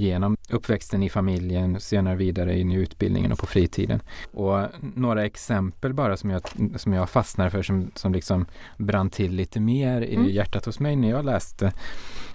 genom 0.00 0.36
uppväxten 0.50 1.02
i 1.02 1.10
familjen, 1.10 1.80
senare 1.80 2.16
vidare 2.16 2.58
in 2.58 2.72
i 2.72 2.74
utbildningen 2.74 3.32
och 3.32 3.38
på 3.38 3.46
fritiden. 3.46 4.00
Och 4.32 4.66
några 4.80 5.26
exempel 5.26 5.94
bara 5.94 6.16
som 6.16 6.30
jag, 6.30 6.42
som 6.76 6.92
jag 6.92 7.10
fastnar 7.10 7.50
för 7.50 7.62
som, 7.62 7.90
som 7.94 8.12
liksom 8.12 8.46
brann 8.76 9.10
till 9.10 9.32
lite 9.32 9.60
mer 9.60 10.00
i 10.00 10.14
mm. 10.14 10.30
hjärtat 10.30 10.66
hos 10.66 10.80
mig 10.80 10.96
när 10.96 11.10
jag 11.10 11.24
läste. 11.24 11.72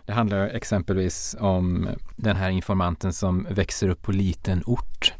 Det 0.05 0.13
handlar 0.13 0.47
exempelvis 0.47 1.35
om 1.39 1.89
den 2.15 2.35
här 2.35 2.49
informanten 2.49 3.13
som 3.13 3.47
växer 3.49 3.89
upp 3.89 4.01
på 4.01 4.11
liten 4.11 4.63
ort 4.65 5.13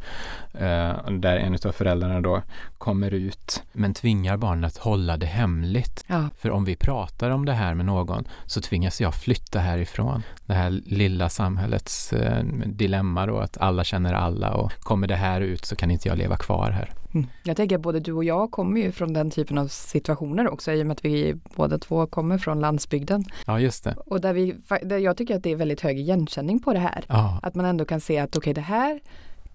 eh, 0.53 1.09
där 1.11 1.37
en 1.37 1.53
av 1.53 1.71
föräldrarna 1.71 2.21
då 2.21 2.41
kommer 2.77 3.13
ut 3.13 3.63
men 3.73 3.93
tvingar 3.93 4.37
barnet 4.37 4.77
att 4.77 4.83
hålla 4.83 5.17
det 5.17 5.25
hemligt. 5.25 6.03
Ja. 6.07 6.29
För 6.37 6.51
om 6.51 6.65
vi 6.65 6.75
pratar 6.75 7.29
om 7.29 7.45
det 7.45 7.53
här 7.53 7.73
med 7.73 7.85
någon 7.85 8.27
så 8.45 8.61
tvingas 8.61 9.01
jag 9.01 9.15
flytta 9.15 9.59
härifrån. 9.59 10.23
Det 10.45 10.53
här 10.53 10.69
lilla 10.85 11.29
samhällets 11.29 12.13
eh, 12.13 12.34
dilemma 12.65 13.25
då 13.25 13.37
att 13.37 13.57
alla 13.57 13.83
känner 13.83 14.13
alla 14.13 14.53
och 14.53 14.71
kommer 14.71 15.07
det 15.07 15.15
här 15.15 15.41
ut 15.41 15.65
så 15.65 15.75
kan 15.75 15.91
inte 15.91 16.07
jag 16.07 16.17
leva 16.17 16.37
kvar 16.37 16.71
här. 16.71 16.93
Mm. 17.13 17.27
Jag 17.43 17.57
tänker 17.57 17.75
att 17.75 17.81
både 17.81 17.99
du 17.99 18.13
och 18.13 18.23
jag 18.23 18.51
kommer 18.51 18.81
ju 18.81 18.91
från 18.91 19.13
den 19.13 19.31
typen 19.31 19.57
av 19.57 19.67
situationer 19.67 20.49
också 20.49 20.71
i 20.71 20.81
och 20.81 20.87
med 20.87 20.93
att 20.93 21.05
vi 21.05 21.35
båda 21.55 21.77
två 21.77 22.07
kommer 22.07 22.37
från 22.37 22.59
landsbygden. 22.59 23.25
Ja, 23.45 23.59
just 23.59 23.83
det. 23.83 23.95
Och 24.05 24.21
där 24.21 24.33
vi, 24.33 24.55
där 24.83 24.97
jag 24.97 25.17
tycker 25.17 25.35
att 25.35 25.43
det 25.43 25.51
är 25.51 25.55
väldigt 25.55 25.81
hög 25.81 25.99
igenkänning 25.99 26.59
på 26.59 26.73
det 26.73 26.79
här. 26.79 27.05
Ja. 27.07 27.39
Att 27.43 27.55
man 27.55 27.65
ändå 27.65 27.85
kan 27.85 28.01
se 28.01 28.19
att 28.19 28.37
okej, 28.37 28.39
okay, 28.39 28.53
det 28.53 28.61
här 28.61 28.99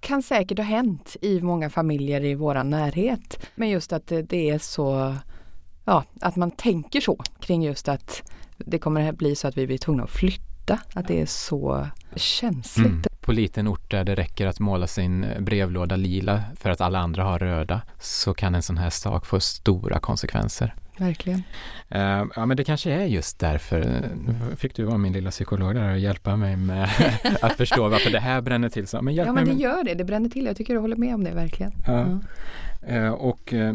kan 0.00 0.22
säkert 0.22 0.58
ha 0.58 0.64
hänt 0.64 1.16
i 1.20 1.40
många 1.40 1.70
familjer 1.70 2.24
i 2.24 2.34
våran 2.34 2.70
närhet. 2.70 3.46
Men 3.54 3.68
just 3.68 3.92
att 3.92 4.06
det 4.06 4.50
är 4.50 4.58
så, 4.58 5.14
ja, 5.84 6.04
att 6.20 6.36
man 6.36 6.50
tänker 6.50 7.00
så 7.00 7.22
kring 7.40 7.62
just 7.62 7.88
att 7.88 8.22
det 8.56 8.78
kommer 8.78 9.08
att 9.08 9.16
bli 9.16 9.36
så 9.36 9.48
att 9.48 9.56
vi 9.56 9.66
blir 9.66 9.78
tvungna 9.78 10.02
att 10.02 10.10
flytta. 10.10 10.49
Att 10.94 11.08
det 11.08 11.20
är 11.20 11.26
så 11.26 11.88
känsligt. 12.16 12.86
Mm. 12.86 13.02
På 13.20 13.32
liten 13.32 13.68
ort 13.68 13.90
där 13.90 14.04
det 14.04 14.14
räcker 14.14 14.46
att 14.46 14.60
måla 14.60 14.86
sin 14.86 15.26
brevlåda 15.38 15.96
lila 15.96 16.42
för 16.56 16.70
att 16.70 16.80
alla 16.80 16.98
andra 16.98 17.24
har 17.24 17.38
röda 17.38 17.82
så 17.98 18.34
kan 18.34 18.54
en 18.54 18.62
sån 18.62 18.78
här 18.78 18.90
sak 18.90 19.26
få 19.26 19.40
stora 19.40 19.98
konsekvenser. 19.98 20.74
Verkligen. 21.00 21.42
Uh, 21.94 22.26
ja 22.36 22.46
men 22.46 22.56
det 22.56 22.64
kanske 22.64 22.92
är 22.92 23.04
just 23.04 23.38
därför. 23.38 24.08
Nu 24.26 24.56
fick 24.56 24.74
du 24.74 24.84
vara 24.84 24.98
min 24.98 25.12
lilla 25.12 25.30
psykolog 25.30 25.74
där 25.74 25.92
och 25.92 25.98
hjälpa 25.98 26.36
mig 26.36 26.56
med 26.56 26.88
att 27.42 27.52
förstå 27.52 27.88
varför 27.88 28.10
det 28.10 28.20
här 28.20 28.40
bränner 28.40 28.68
till. 28.68 28.86
Så, 28.86 29.02
men 29.02 29.14
hjälp 29.14 29.26
ja 29.26 29.32
men 29.32 29.44
det 29.44 29.52
med... 29.52 29.60
gör 29.60 29.84
det, 29.84 29.94
det 29.94 30.04
bränner 30.04 30.28
till. 30.28 30.46
Jag 30.46 30.56
tycker 30.56 30.74
du 30.74 30.80
håller 30.80 30.96
med 30.96 31.14
om 31.14 31.24
det 31.24 31.30
verkligen. 31.30 31.72
Uh, 31.88 32.16
uh, 32.96 33.10
och 33.10 33.54
eh, 33.54 33.74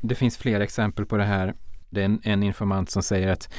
det 0.00 0.14
finns 0.14 0.38
fler 0.38 0.60
exempel 0.60 1.06
på 1.06 1.16
det 1.16 1.24
här. 1.24 1.54
Det 1.90 2.00
är 2.00 2.04
en, 2.04 2.20
en 2.22 2.42
informant 2.42 2.90
som 2.90 3.02
säger 3.02 3.28
att 3.28 3.52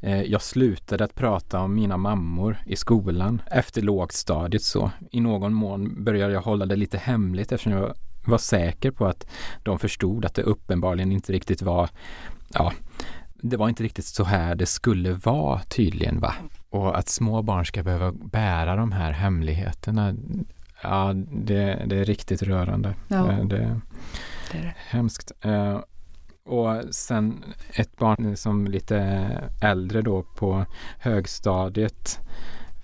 eh, 0.00 0.22
jag 0.22 0.42
slutade 0.42 1.04
att 1.04 1.14
prata 1.14 1.60
om 1.60 1.74
mina 1.74 1.96
mammor 1.96 2.58
i 2.66 2.76
skolan 2.76 3.42
efter 3.50 3.82
lågstadiet 3.82 4.62
så. 4.62 4.90
I 5.10 5.20
någon 5.20 5.54
mån 5.54 6.04
började 6.04 6.32
jag 6.32 6.42
hålla 6.42 6.66
det 6.66 6.76
lite 6.76 6.98
hemligt 6.98 7.52
eftersom 7.52 7.72
jag 7.72 7.94
var 8.26 8.38
säker 8.38 8.90
på 8.90 9.06
att 9.06 9.26
de 9.62 9.78
förstod 9.78 10.24
att 10.24 10.34
det 10.34 10.42
uppenbarligen 10.42 11.12
inte 11.12 11.32
riktigt 11.32 11.62
var, 11.62 11.90
ja, 12.54 12.72
det 13.42 13.56
var 13.56 13.68
inte 13.68 13.82
riktigt 13.82 14.04
så 14.04 14.24
här 14.24 14.54
det 14.54 14.66
skulle 14.66 15.12
vara 15.12 15.60
tydligen 15.62 16.20
va. 16.20 16.34
Och 16.70 16.98
att 16.98 17.08
små 17.08 17.42
barn 17.42 17.66
ska 17.66 17.82
behöva 17.82 18.12
bära 18.12 18.76
de 18.76 18.92
här 18.92 19.12
hemligheterna, 19.12 20.14
ja 20.82 21.12
det, 21.32 21.84
det 21.86 21.96
är 21.96 22.04
riktigt 22.04 22.42
rörande. 22.42 22.94
Ja. 23.08 23.32
Eh, 23.32 23.44
det, 23.44 23.80
det 24.52 24.58
är 24.58 24.62
det. 24.62 24.74
Hemskt. 24.76 25.32
Och 26.48 26.94
sen 26.94 27.44
ett 27.72 27.96
barn 27.96 28.36
som 28.36 28.66
lite 28.66 28.98
äldre 29.62 30.02
då 30.02 30.22
på 30.22 30.64
högstadiet 30.98 32.20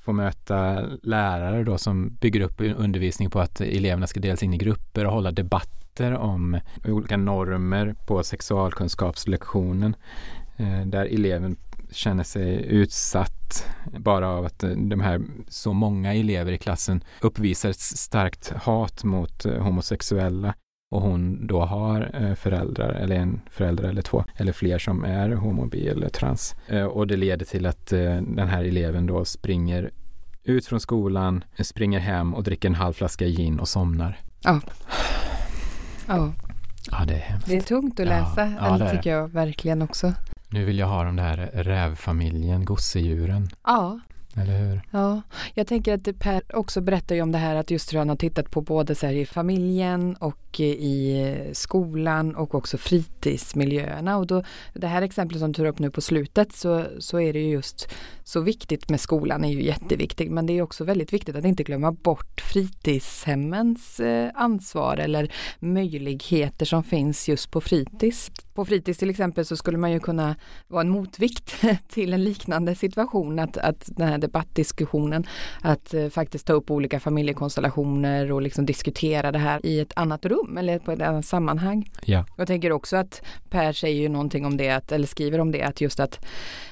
får 0.04 0.12
möta 0.12 0.80
lärare 1.02 1.64
då 1.64 1.78
som 1.78 2.08
bygger 2.20 2.40
upp 2.40 2.60
undervisning 2.60 3.30
på 3.30 3.40
att 3.40 3.60
eleverna 3.60 4.06
ska 4.06 4.20
delas 4.20 4.42
in 4.42 4.54
i 4.54 4.58
grupper 4.58 5.06
och 5.06 5.12
hålla 5.12 5.30
debatter 5.30 6.14
om 6.14 6.60
olika 6.88 7.16
normer 7.16 7.94
på 8.06 8.22
sexualkunskapslektionen 8.22 9.96
eh, 10.56 10.80
där 10.86 11.06
eleven 11.06 11.56
känner 11.90 12.24
sig 12.24 12.66
utsatt 12.66 13.66
bara 13.98 14.28
av 14.28 14.44
att 14.44 14.64
eh, 14.64 14.70
de 14.70 15.00
här 15.00 15.20
så 15.48 15.72
många 15.72 16.14
elever 16.14 16.52
i 16.52 16.58
klassen 16.58 17.04
uppvisar 17.20 17.70
ett 17.70 17.80
starkt 17.80 18.50
hat 18.50 19.04
mot 19.04 19.44
eh, 19.44 19.62
homosexuella 19.62 20.54
och 20.90 21.00
hon 21.00 21.46
då 21.46 21.60
har 21.60 22.10
eh, 22.14 22.34
föräldrar 22.34 22.92
eller 22.92 23.16
en 23.16 23.40
förälder 23.50 23.84
eller 23.84 24.02
två 24.02 24.24
eller 24.36 24.52
fler 24.52 24.78
som 24.78 25.04
är 25.04 25.30
homobi 25.30 25.88
eller 25.88 26.08
trans. 26.08 26.56
Eh, 26.68 26.84
och 26.84 27.06
det 27.06 27.16
leder 27.16 27.46
till 27.46 27.66
att 27.66 27.92
eh, 27.92 28.16
den 28.16 28.48
här 28.48 28.64
eleven 28.64 29.06
då 29.06 29.24
springer 29.24 29.90
ut 30.44 30.66
från 30.66 30.80
skolan, 30.80 31.44
springer 31.58 31.98
hem 31.98 32.34
och 32.34 32.42
dricker 32.42 32.68
en 32.68 32.74
halv 32.74 32.92
flaska 32.92 33.26
gin 33.26 33.60
och 33.60 33.68
somnar. 33.68 34.18
Ja. 34.44 34.60
Ja. 36.06 36.32
Ja, 36.90 37.04
det 37.04 37.14
är 37.14 37.18
hemskt. 37.18 37.46
Det 37.46 37.56
är 37.56 37.60
tungt 37.60 38.00
att 38.00 38.06
läsa, 38.06 38.46
ja, 38.46 38.78
ja, 38.78 38.84
det 38.84 38.90
tycker 38.90 39.10
jag 39.10 39.28
verkligen 39.28 39.82
också. 39.82 40.12
Nu 40.48 40.64
vill 40.64 40.78
jag 40.78 40.86
ha 40.86 41.04
den 41.04 41.16
där 41.16 41.36
rävfamiljen, 41.54 42.64
gosedjuren. 42.64 43.48
Ja, 43.64 44.00
eller 44.36 44.58
hur? 44.58 44.80
Ja, 44.90 45.22
jag 45.54 45.66
tänker 45.66 45.94
att 45.94 46.18
Per 46.18 46.56
också 46.56 46.80
berättar 46.80 47.14
ju 47.14 47.22
om 47.22 47.32
det 47.32 47.38
här 47.38 47.56
att 47.56 47.70
just 47.70 47.92
hur 47.92 47.98
han 47.98 48.08
har 48.08 48.16
tittat 48.16 48.50
på 48.50 48.60
både 48.60 48.94
så 48.94 49.06
i 49.06 49.26
familjen 49.26 50.16
och 50.16 50.60
i 50.60 51.34
skolan 51.52 52.36
och 52.36 52.54
också 52.54 52.78
fritidsmiljöerna. 52.78 54.16
Och 54.16 54.26
då, 54.26 54.42
det 54.72 54.86
här 54.86 55.02
exemplet 55.02 55.40
som 55.40 55.52
du 55.52 55.56
tar 55.56 55.64
upp 55.64 55.78
nu 55.78 55.90
på 55.90 56.00
slutet 56.00 56.52
så, 56.52 56.84
så 56.98 57.20
är 57.20 57.32
det 57.32 57.38
ju 57.38 57.50
just 57.50 57.88
så 58.24 58.40
viktigt 58.40 58.90
med 58.90 59.00
skolan 59.00 59.44
är 59.44 59.48
ju 59.48 59.62
jätteviktigt 59.62 60.30
men 60.30 60.46
det 60.46 60.52
är 60.52 60.62
också 60.62 60.84
väldigt 60.84 61.12
viktigt 61.12 61.36
att 61.36 61.44
inte 61.44 61.62
glömma 61.62 61.92
bort 61.92 62.40
fritidshemmens 62.40 64.00
eh, 64.00 64.30
ansvar 64.34 64.96
eller 64.96 65.32
möjligheter 65.58 66.66
som 66.66 66.84
finns 66.84 67.28
just 67.28 67.50
på 67.50 67.60
fritids. 67.60 68.30
På 68.54 68.64
fritids 68.64 68.98
till 68.98 69.10
exempel 69.10 69.44
så 69.44 69.56
skulle 69.56 69.78
man 69.78 69.92
ju 69.92 70.00
kunna 70.00 70.36
vara 70.68 70.80
en 70.80 70.88
motvikt 70.88 71.54
till 71.88 72.12
en 72.12 72.24
liknande 72.24 72.74
situation 72.74 73.38
att, 73.38 73.56
att 73.56 73.90
den 73.96 74.08
här 74.08 74.18
debattdiskussionen 74.18 75.26
att 75.62 75.94
eh, 75.94 76.08
faktiskt 76.08 76.46
ta 76.46 76.52
upp 76.52 76.70
olika 76.70 77.00
familjekonstellationer 77.00 78.32
och 78.32 78.42
liksom 78.42 78.66
diskutera 78.66 79.32
det 79.32 79.38
här 79.38 79.66
i 79.66 79.80
ett 79.80 79.92
annat 79.96 80.26
rum 80.26 80.58
eller 80.58 80.78
på 80.78 80.92
ett 80.92 81.02
annat 81.02 81.26
sammanhang. 81.26 81.90
Ja. 82.04 82.24
Jag 82.36 82.46
tänker 82.46 82.72
också 82.72 82.96
att 82.96 83.22
Per 83.50 83.72
säger 83.72 84.00
ju 84.00 84.08
någonting 84.08 84.46
om 84.46 84.56
det, 84.56 84.70
att, 84.70 84.92
eller 84.92 85.06
skriver 85.06 85.38
om 85.38 85.50
det, 85.50 85.62
att 85.62 85.80
just 85.80 86.00
att 86.00 86.26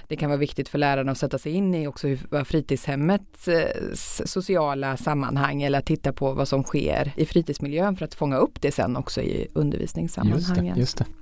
det 0.08 0.16
kan 0.16 0.30
vara 0.30 0.38
viktigt 0.38 0.68
för 0.68 0.78
lärarna 0.78 1.12
att 1.12 1.18
sätta 1.18 1.38
sig 1.38 1.52
in 1.52 1.74
i 1.74 1.86
också 1.86 2.06
fritidshemmets 2.44 3.48
eh, 3.48 3.92
sociala 4.24 4.96
sammanhang 4.96 5.62
eller 5.62 5.78
att 5.78 5.86
titta 5.86 6.12
på 6.12 6.32
vad 6.32 6.48
som 6.48 6.62
sker 6.62 7.12
i 7.16 7.26
fritidsmiljön 7.26 7.96
för 7.96 8.04
att 8.04 8.14
fånga 8.14 8.36
upp 8.36 8.60
det 8.60 8.72
sen 8.72 8.96
också 8.96 9.20
i 9.20 9.48
undervisningssammanhangen. 9.54 10.66
Just 10.66 10.74
det, 10.74 10.80
just 10.80 10.98
det. 10.98 11.21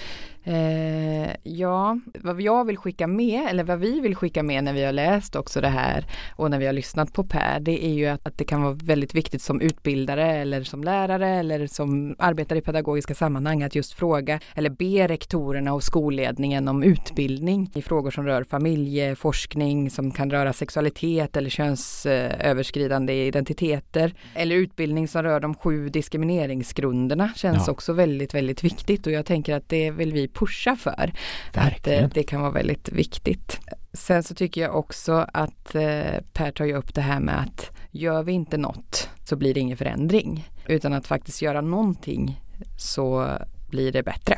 Eh, 0.43 1.35
ja, 1.43 1.99
vad 2.19 2.41
jag 2.41 2.65
vill 2.65 2.77
skicka 2.77 3.07
med, 3.07 3.49
eller 3.49 3.63
vad 3.63 3.79
vi 3.79 3.99
vill 3.99 4.15
skicka 4.15 4.43
med 4.43 4.63
när 4.63 4.73
vi 4.73 4.83
har 4.83 4.91
läst 4.91 5.35
också 5.35 5.61
det 5.61 5.67
här 5.67 6.05
och 6.35 6.51
när 6.51 6.59
vi 6.59 6.65
har 6.65 6.73
lyssnat 6.73 7.13
på 7.13 7.23
Per, 7.23 7.59
det 7.59 7.85
är 7.85 7.93
ju 7.93 8.07
att, 8.07 8.27
att 8.27 8.37
det 8.37 8.43
kan 8.43 8.61
vara 8.61 8.73
väldigt 8.73 9.15
viktigt 9.15 9.41
som 9.41 9.61
utbildare 9.61 10.35
eller 10.35 10.63
som 10.63 10.83
lärare 10.83 11.29
eller 11.29 11.67
som 11.67 12.15
arbetar 12.19 12.55
i 12.55 12.61
pedagogiska 12.61 13.13
sammanhang 13.13 13.63
att 13.63 13.75
just 13.75 13.93
fråga 13.93 14.39
eller 14.55 14.69
be 14.69 15.07
rektorerna 15.07 15.73
och 15.73 15.83
skolledningen 15.83 16.67
om 16.67 16.83
utbildning 16.83 17.71
i 17.75 17.81
frågor 17.81 18.11
som 18.11 18.25
rör 18.25 18.43
familjeforskning, 18.43 19.89
som 19.89 20.11
kan 20.11 20.31
röra 20.31 20.53
sexualitet 20.53 21.37
eller 21.37 21.49
könsöverskridande 21.49 23.25
identiteter 23.25 24.13
eller 24.35 24.55
utbildning 24.55 25.07
som 25.07 25.23
rör 25.23 25.39
de 25.39 25.55
sju 25.55 25.89
diskrimineringsgrunderna 25.89 27.29
känns 27.35 27.67
ja. 27.67 27.71
också 27.71 27.93
väldigt, 27.93 28.33
väldigt 28.33 28.63
viktigt 28.63 29.07
och 29.07 29.13
jag 29.13 29.25
tänker 29.25 29.55
att 29.55 29.69
det 29.69 29.91
vill 29.91 30.13
vi 30.13 30.30
pusha 30.33 30.75
för. 30.75 31.13
Verkligen. 31.53 32.05
Att 32.05 32.11
eh, 32.11 32.13
det 32.13 32.23
kan 32.23 32.41
vara 32.41 32.51
väldigt 32.51 32.89
viktigt. 32.89 33.59
Sen 33.93 34.23
så 34.23 34.35
tycker 34.35 34.61
jag 34.61 34.75
också 34.75 35.25
att 35.33 35.75
eh, 35.75 36.21
Per 36.33 36.51
tar 36.51 36.65
ju 36.65 36.73
upp 36.73 36.93
det 36.93 37.01
här 37.01 37.19
med 37.19 37.41
att 37.41 37.71
gör 37.91 38.23
vi 38.23 38.31
inte 38.31 38.57
något 38.57 39.09
så 39.23 39.35
blir 39.35 39.53
det 39.53 39.59
ingen 39.59 39.77
förändring. 39.77 40.49
Utan 40.67 40.93
att 40.93 41.07
faktiskt 41.07 41.41
göra 41.41 41.61
någonting 41.61 42.41
så 42.77 43.37
blir 43.69 43.91
det 43.91 44.03
bättre. 44.03 44.37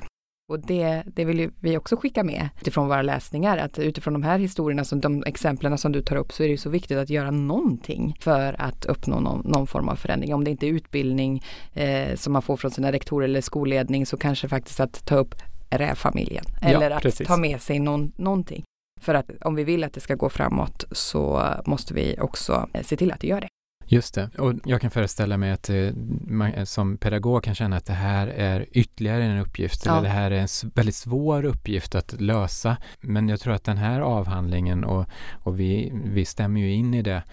Och 0.49 0.59
det, 0.59 1.03
det 1.05 1.25
vill 1.25 1.51
vi 1.59 1.77
också 1.77 1.97
skicka 1.97 2.23
med 2.23 2.49
utifrån 2.61 2.87
våra 2.87 3.01
läsningar, 3.01 3.57
att 3.57 3.79
utifrån 3.79 4.13
de 4.13 4.23
här 4.23 4.39
historierna, 4.39 4.83
som 4.83 5.01
de 5.01 5.23
exemplen 5.25 5.77
som 5.77 5.91
du 5.91 6.01
tar 6.01 6.15
upp, 6.15 6.31
så 6.31 6.43
är 6.43 6.47
det 6.47 6.57
så 6.57 6.69
viktigt 6.69 6.97
att 6.97 7.09
göra 7.09 7.31
någonting 7.31 8.15
för 8.19 8.61
att 8.61 8.85
uppnå 8.85 9.19
någon, 9.19 9.41
någon 9.45 9.67
form 9.67 9.89
av 9.89 9.95
förändring. 9.95 10.33
Om 10.33 10.43
det 10.43 10.51
inte 10.51 10.67
är 10.67 10.71
utbildning 10.71 11.43
eh, 11.73 12.15
som 12.15 12.33
man 12.33 12.41
får 12.41 12.57
från 12.57 12.71
sina 12.71 12.91
rektorer 12.91 13.25
eller 13.25 13.41
skolledning, 13.41 14.05
så 14.05 14.17
kanske 14.17 14.47
faktiskt 14.47 14.79
att 14.79 15.05
ta 15.05 15.15
upp 15.15 15.35
rävfamiljen. 15.77 16.45
Eller 16.61 16.89
ja, 16.89 16.97
att 16.97 17.25
ta 17.25 17.37
med 17.37 17.61
sig 17.61 17.79
någon, 17.79 18.11
någonting. 18.15 18.63
För 19.01 19.13
att 19.13 19.31
om 19.41 19.55
vi 19.55 19.63
vill 19.63 19.83
att 19.83 19.93
det 19.93 19.99
ska 19.99 20.15
gå 20.15 20.29
framåt 20.29 20.85
så 20.91 21.53
måste 21.65 21.93
vi 21.93 22.15
också 22.19 22.69
se 22.81 22.97
till 22.97 23.11
att 23.11 23.19
det 23.19 23.27
gör 23.27 23.41
det. 23.41 23.47
Just 23.85 24.13
det, 24.13 24.29
och 24.37 24.53
jag 24.65 24.81
kan 24.81 24.91
föreställa 24.91 25.37
mig 25.37 25.51
att 25.51 25.69
eh, 25.69 25.89
man 26.27 26.65
som 26.65 26.97
pedagog 26.97 27.43
kan 27.43 27.55
känna 27.55 27.77
att 27.77 27.85
det 27.85 27.93
här 27.93 28.27
är 28.27 28.65
ytterligare 28.71 29.23
en 29.23 29.39
uppgift, 29.39 29.85
ja. 29.85 29.91
eller 29.91 30.01
det 30.03 30.13
här 30.13 30.31
är 30.31 30.39
en 30.39 30.71
väldigt 30.75 30.95
svår 30.95 31.45
uppgift 31.45 31.95
att 31.95 32.21
lösa. 32.21 32.77
Men 33.01 33.29
jag 33.29 33.39
tror 33.39 33.53
att 33.53 33.63
den 33.63 33.77
här 33.77 33.99
avhandlingen, 33.99 34.83
och, 34.83 35.05
och 35.43 35.59
vi, 35.59 35.91
vi 36.05 36.25
stämmer 36.25 36.61
ju 36.61 36.73
in 36.73 36.93
i 36.93 37.01
det, 37.01 37.23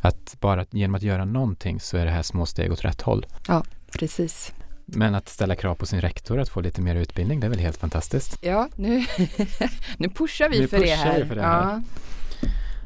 att 0.00 0.36
bara 0.40 0.66
genom 0.70 0.94
att 0.94 1.02
göra 1.02 1.24
någonting 1.24 1.80
så 1.80 1.96
är 1.96 2.04
det 2.04 2.10
här 2.10 2.22
små 2.22 2.46
steg 2.46 2.72
åt 2.72 2.84
rätt 2.84 3.02
håll. 3.02 3.26
Ja, 3.48 3.64
precis. 3.92 4.52
Men 4.96 5.14
att 5.14 5.28
ställa 5.28 5.54
krav 5.54 5.74
på 5.74 5.86
sin 5.86 6.00
rektor 6.00 6.38
att 6.38 6.48
få 6.48 6.60
lite 6.60 6.80
mer 6.80 6.94
utbildning, 6.94 7.40
det 7.40 7.46
är 7.46 7.48
väl 7.48 7.58
helt 7.58 7.76
fantastiskt? 7.76 8.38
Ja, 8.40 8.68
nu, 8.76 9.04
nu 9.98 10.08
pushar 10.08 10.48
vi 10.48 10.60
nu 10.60 10.68
för, 10.68 10.78
pushar 10.78 10.96
det 10.96 11.12
här. 11.12 11.24
för 11.24 11.34
det 11.34 11.42
här. 11.42 11.62
Ja. 11.62 11.82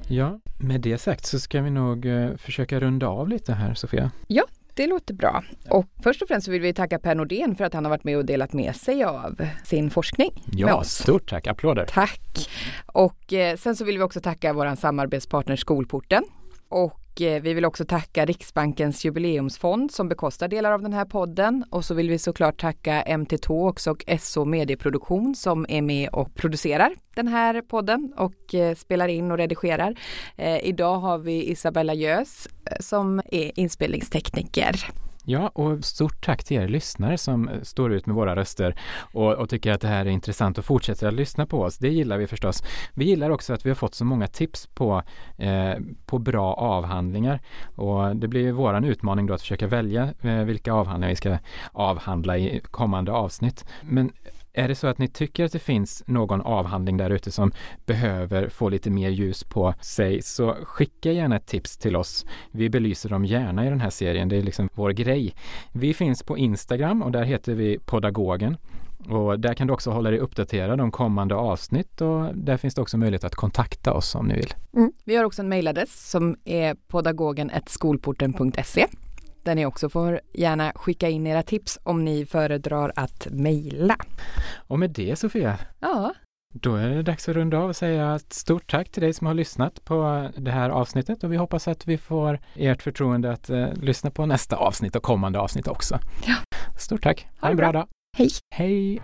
ja, 0.08 0.40
med 0.58 0.80
det 0.80 0.98
sagt 0.98 1.26
så 1.26 1.40
ska 1.40 1.62
vi 1.62 1.70
nog 1.70 2.04
uh, 2.04 2.36
försöka 2.36 2.80
runda 2.80 3.08
av 3.08 3.28
lite 3.28 3.52
här, 3.52 3.74
Sofia. 3.74 4.10
Ja, 4.26 4.44
det 4.74 4.86
låter 4.86 5.14
bra. 5.14 5.44
Och 5.68 5.86
först 6.02 6.22
och 6.22 6.28
främst 6.28 6.44
så 6.44 6.50
vill 6.50 6.62
vi 6.62 6.74
tacka 6.74 6.98
Per 6.98 7.14
Nordén 7.14 7.56
för 7.56 7.64
att 7.64 7.74
han 7.74 7.84
har 7.84 7.90
varit 7.90 8.04
med 8.04 8.16
och 8.16 8.24
delat 8.24 8.52
med 8.52 8.76
sig 8.76 9.04
av 9.04 9.46
sin 9.64 9.90
forskning 9.90 10.42
ja, 10.52 10.66
med 10.66 10.74
oss. 10.74 10.88
Stort 10.88 11.30
tack, 11.30 11.46
applåder. 11.46 11.86
Tack. 11.86 12.48
Och 12.86 13.32
eh, 13.32 13.56
sen 13.56 13.76
så 13.76 13.84
vill 13.84 13.98
vi 13.98 14.04
också 14.04 14.20
tacka 14.20 14.52
vår 14.52 14.76
samarbetspartner 14.76 15.56
Skolporten 15.56 16.24
och 16.68 17.00
Eh, 17.03 17.03
Eh, 17.20 17.42
vi 17.42 17.54
vill 17.54 17.64
också 17.64 17.84
tacka 17.84 18.24
Riksbankens 18.24 19.04
jubileumsfond 19.04 19.92
som 19.92 20.08
bekostar 20.08 20.48
delar 20.48 20.72
av 20.72 20.82
den 20.82 20.92
här 20.92 21.04
podden. 21.04 21.64
Och 21.70 21.84
så 21.84 21.94
vill 21.94 22.10
vi 22.10 22.18
såklart 22.18 22.60
tacka 22.60 23.16
MT 23.18 23.38
Talks 23.38 23.86
och 23.86 24.04
SO 24.20 24.44
Medieproduktion 24.44 25.34
som 25.34 25.66
är 25.68 25.82
med 25.82 26.08
och 26.08 26.34
producerar 26.34 26.94
den 27.14 27.28
här 27.28 27.62
podden 27.62 28.12
och 28.16 28.54
eh, 28.54 28.74
spelar 28.74 29.08
in 29.08 29.30
och 29.30 29.38
redigerar. 29.38 29.94
Eh, 30.36 30.66
idag 30.66 30.98
har 30.98 31.18
vi 31.18 31.50
Isabella 31.50 31.94
Gös 31.94 32.48
som 32.80 33.22
är 33.32 33.58
inspelningstekniker. 33.58 34.90
Ja, 35.26 35.48
och 35.48 35.84
stort 35.84 36.24
tack 36.24 36.44
till 36.44 36.56
er 36.56 36.68
lyssnare 36.68 37.18
som 37.18 37.48
eh, 37.48 37.62
står 37.62 37.92
ut 37.92 38.06
med 38.06 38.16
våra 38.16 38.36
röster 38.36 38.76
och, 39.12 39.32
och, 39.32 39.48
tycker 39.48 39.72
att 39.72 39.80
det 39.80 39.88
här 39.88 40.06
är 40.06 40.10
intressant 40.10 40.58
och 40.58 40.64
fortsätter 40.64 41.08
att 41.08 41.14
lyssna 41.14 41.46
på 41.46 41.62
oss. 41.62 41.78
Det 41.78 41.88
gillar 41.88 42.18
vi 42.18 42.26
förstås. 42.26 42.62
Vi 42.94 43.04
gillar 43.04 43.30
också 43.30 43.52
att 43.52 43.66
vi 43.66 43.70
har 43.70 43.74
fått 43.74 43.94
så 43.94 44.04
många 44.04 44.26
tips 44.26 44.66
på, 44.66 45.02
eh, 45.38 45.74
på 46.06 46.18
bra 46.18 46.54
avhandlingar 46.54 47.40
och 47.76 48.16
det 48.16 48.28
blir 48.28 48.52
våran 48.52 48.84
utmaning 48.84 49.26
då 49.26 49.34
att 49.34 49.40
försöka 49.40 49.66
välja 49.66 50.14
eh, 50.22 50.44
vilka 50.44 50.72
avhandlingar 50.72 51.10
vi 51.10 51.16
ska 51.16 51.38
avhandla 51.72 52.38
i 52.38 52.60
kommande 52.70 53.12
avsnitt. 53.12 53.64
Men 53.82 54.12
är 54.54 54.68
det 54.68 54.74
så 54.74 54.86
att 54.86 54.98
ni 54.98 55.08
tycker 55.08 55.44
att 55.44 55.52
det 55.52 55.58
finns 55.58 56.02
någon 56.06 56.40
avhandling 56.40 56.96
där 56.96 57.10
ute 57.10 57.30
som 57.30 57.52
behöver 57.86 58.48
få 58.48 58.68
lite 58.68 58.90
mer 58.90 59.10
ljus 59.10 59.44
på 59.44 59.74
sig 59.80 60.22
så 60.22 60.56
skicka 60.62 61.12
gärna 61.12 61.36
ett 61.36 61.46
tips 61.46 61.76
till 61.76 61.96
oss. 61.96 62.26
Vi 62.50 62.70
belyser 62.70 63.08
dem 63.08 63.24
gärna 63.24 63.66
i 63.66 63.68
den 63.68 63.80
här 63.80 63.90
serien. 63.90 64.28
Det 64.28 64.36
är 64.36 64.42
liksom 64.42 64.68
vår 64.74 64.90
grej. 64.90 65.34
Vi 65.72 65.94
finns 65.94 66.22
på 66.22 66.38
Instagram 66.38 67.02
och 67.02 67.12
där 67.12 67.24
heter 67.24 67.54
vi 67.54 67.78
Podagogen. 67.78 68.56
Och 69.08 69.40
där 69.40 69.54
kan 69.54 69.66
du 69.66 69.72
också 69.72 69.90
hålla 69.90 70.10
dig 70.10 70.18
uppdaterad 70.18 70.80
om 70.80 70.90
kommande 70.90 71.34
avsnitt 71.34 72.00
och 72.00 72.34
där 72.34 72.56
finns 72.56 72.74
det 72.74 72.82
också 72.82 72.98
möjlighet 72.98 73.24
att 73.24 73.34
kontakta 73.34 73.92
oss 73.92 74.14
om 74.14 74.26
ni 74.26 74.34
vill. 74.34 74.54
Mm. 74.76 74.92
Vi 75.04 75.16
har 75.16 75.24
också 75.24 75.42
en 75.42 75.48
mejladress 75.48 76.10
som 76.10 76.36
är 76.44 76.76
podagogen.skolporten.se 76.88 78.86
där 79.44 79.54
ni 79.54 79.66
också 79.66 79.88
får 79.88 80.20
gärna 80.32 80.72
skicka 80.74 81.08
in 81.08 81.26
era 81.26 81.42
tips 81.42 81.78
om 81.82 82.04
ni 82.04 82.26
föredrar 82.26 82.92
att 82.96 83.26
mejla. 83.30 83.96
Och 84.56 84.78
med 84.78 84.90
det 84.90 85.16
Sofia, 85.16 85.58
ja. 85.80 86.14
då 86.52 86.76
är 86.76 86.88
det 86.88 87.02
dags 87.02 87.28
att 87.28 87.34
runda 87.34 87.58
av 87.58 87.68
och 87.68 87.76
säga 87.76 88.14
ett 88.14 88.32
stort 88.32 88.70
tack 88.70 88.90
till 88.90 89.02
dig 89.02 89.12
som 89.12 89.26
har 89.26 89.34
lyssnat 89.34 89.84
på 89.84 90.28
det 90.36 90.50
här 90.50 90.70
avsnittet 90.70 91.24
och 91.24 91.32
vi 91.32 91.36
hoppas 91.36 91.68
att 91.68 91.86
vi 91.86 91.98
får 91.98 92.40
ert 92.54 92.82
förtroende 92.82 93.32
att 93.32 93.50
uh, 93.50 93.74
lyssna 93.74 94.10
på 94.10 94.26
nästa 94.26 94.56
avsnitt 94.56 94.96
och 94.96 95.02
kommande 95.02 95.38
avsnitt 95.38 95.68
också. 95.68 95.98
Ja. 96.26 96.34
Stort 96.78 97.02
tack, 97.02 97.26
ha, 97.40 97.46
ha 97.46 97.50
en 97.50 97.56
bra 97.56 97.72
dag. 97.72 97.86
Hej. 98.16 98.30
Hej. 98.54 99.00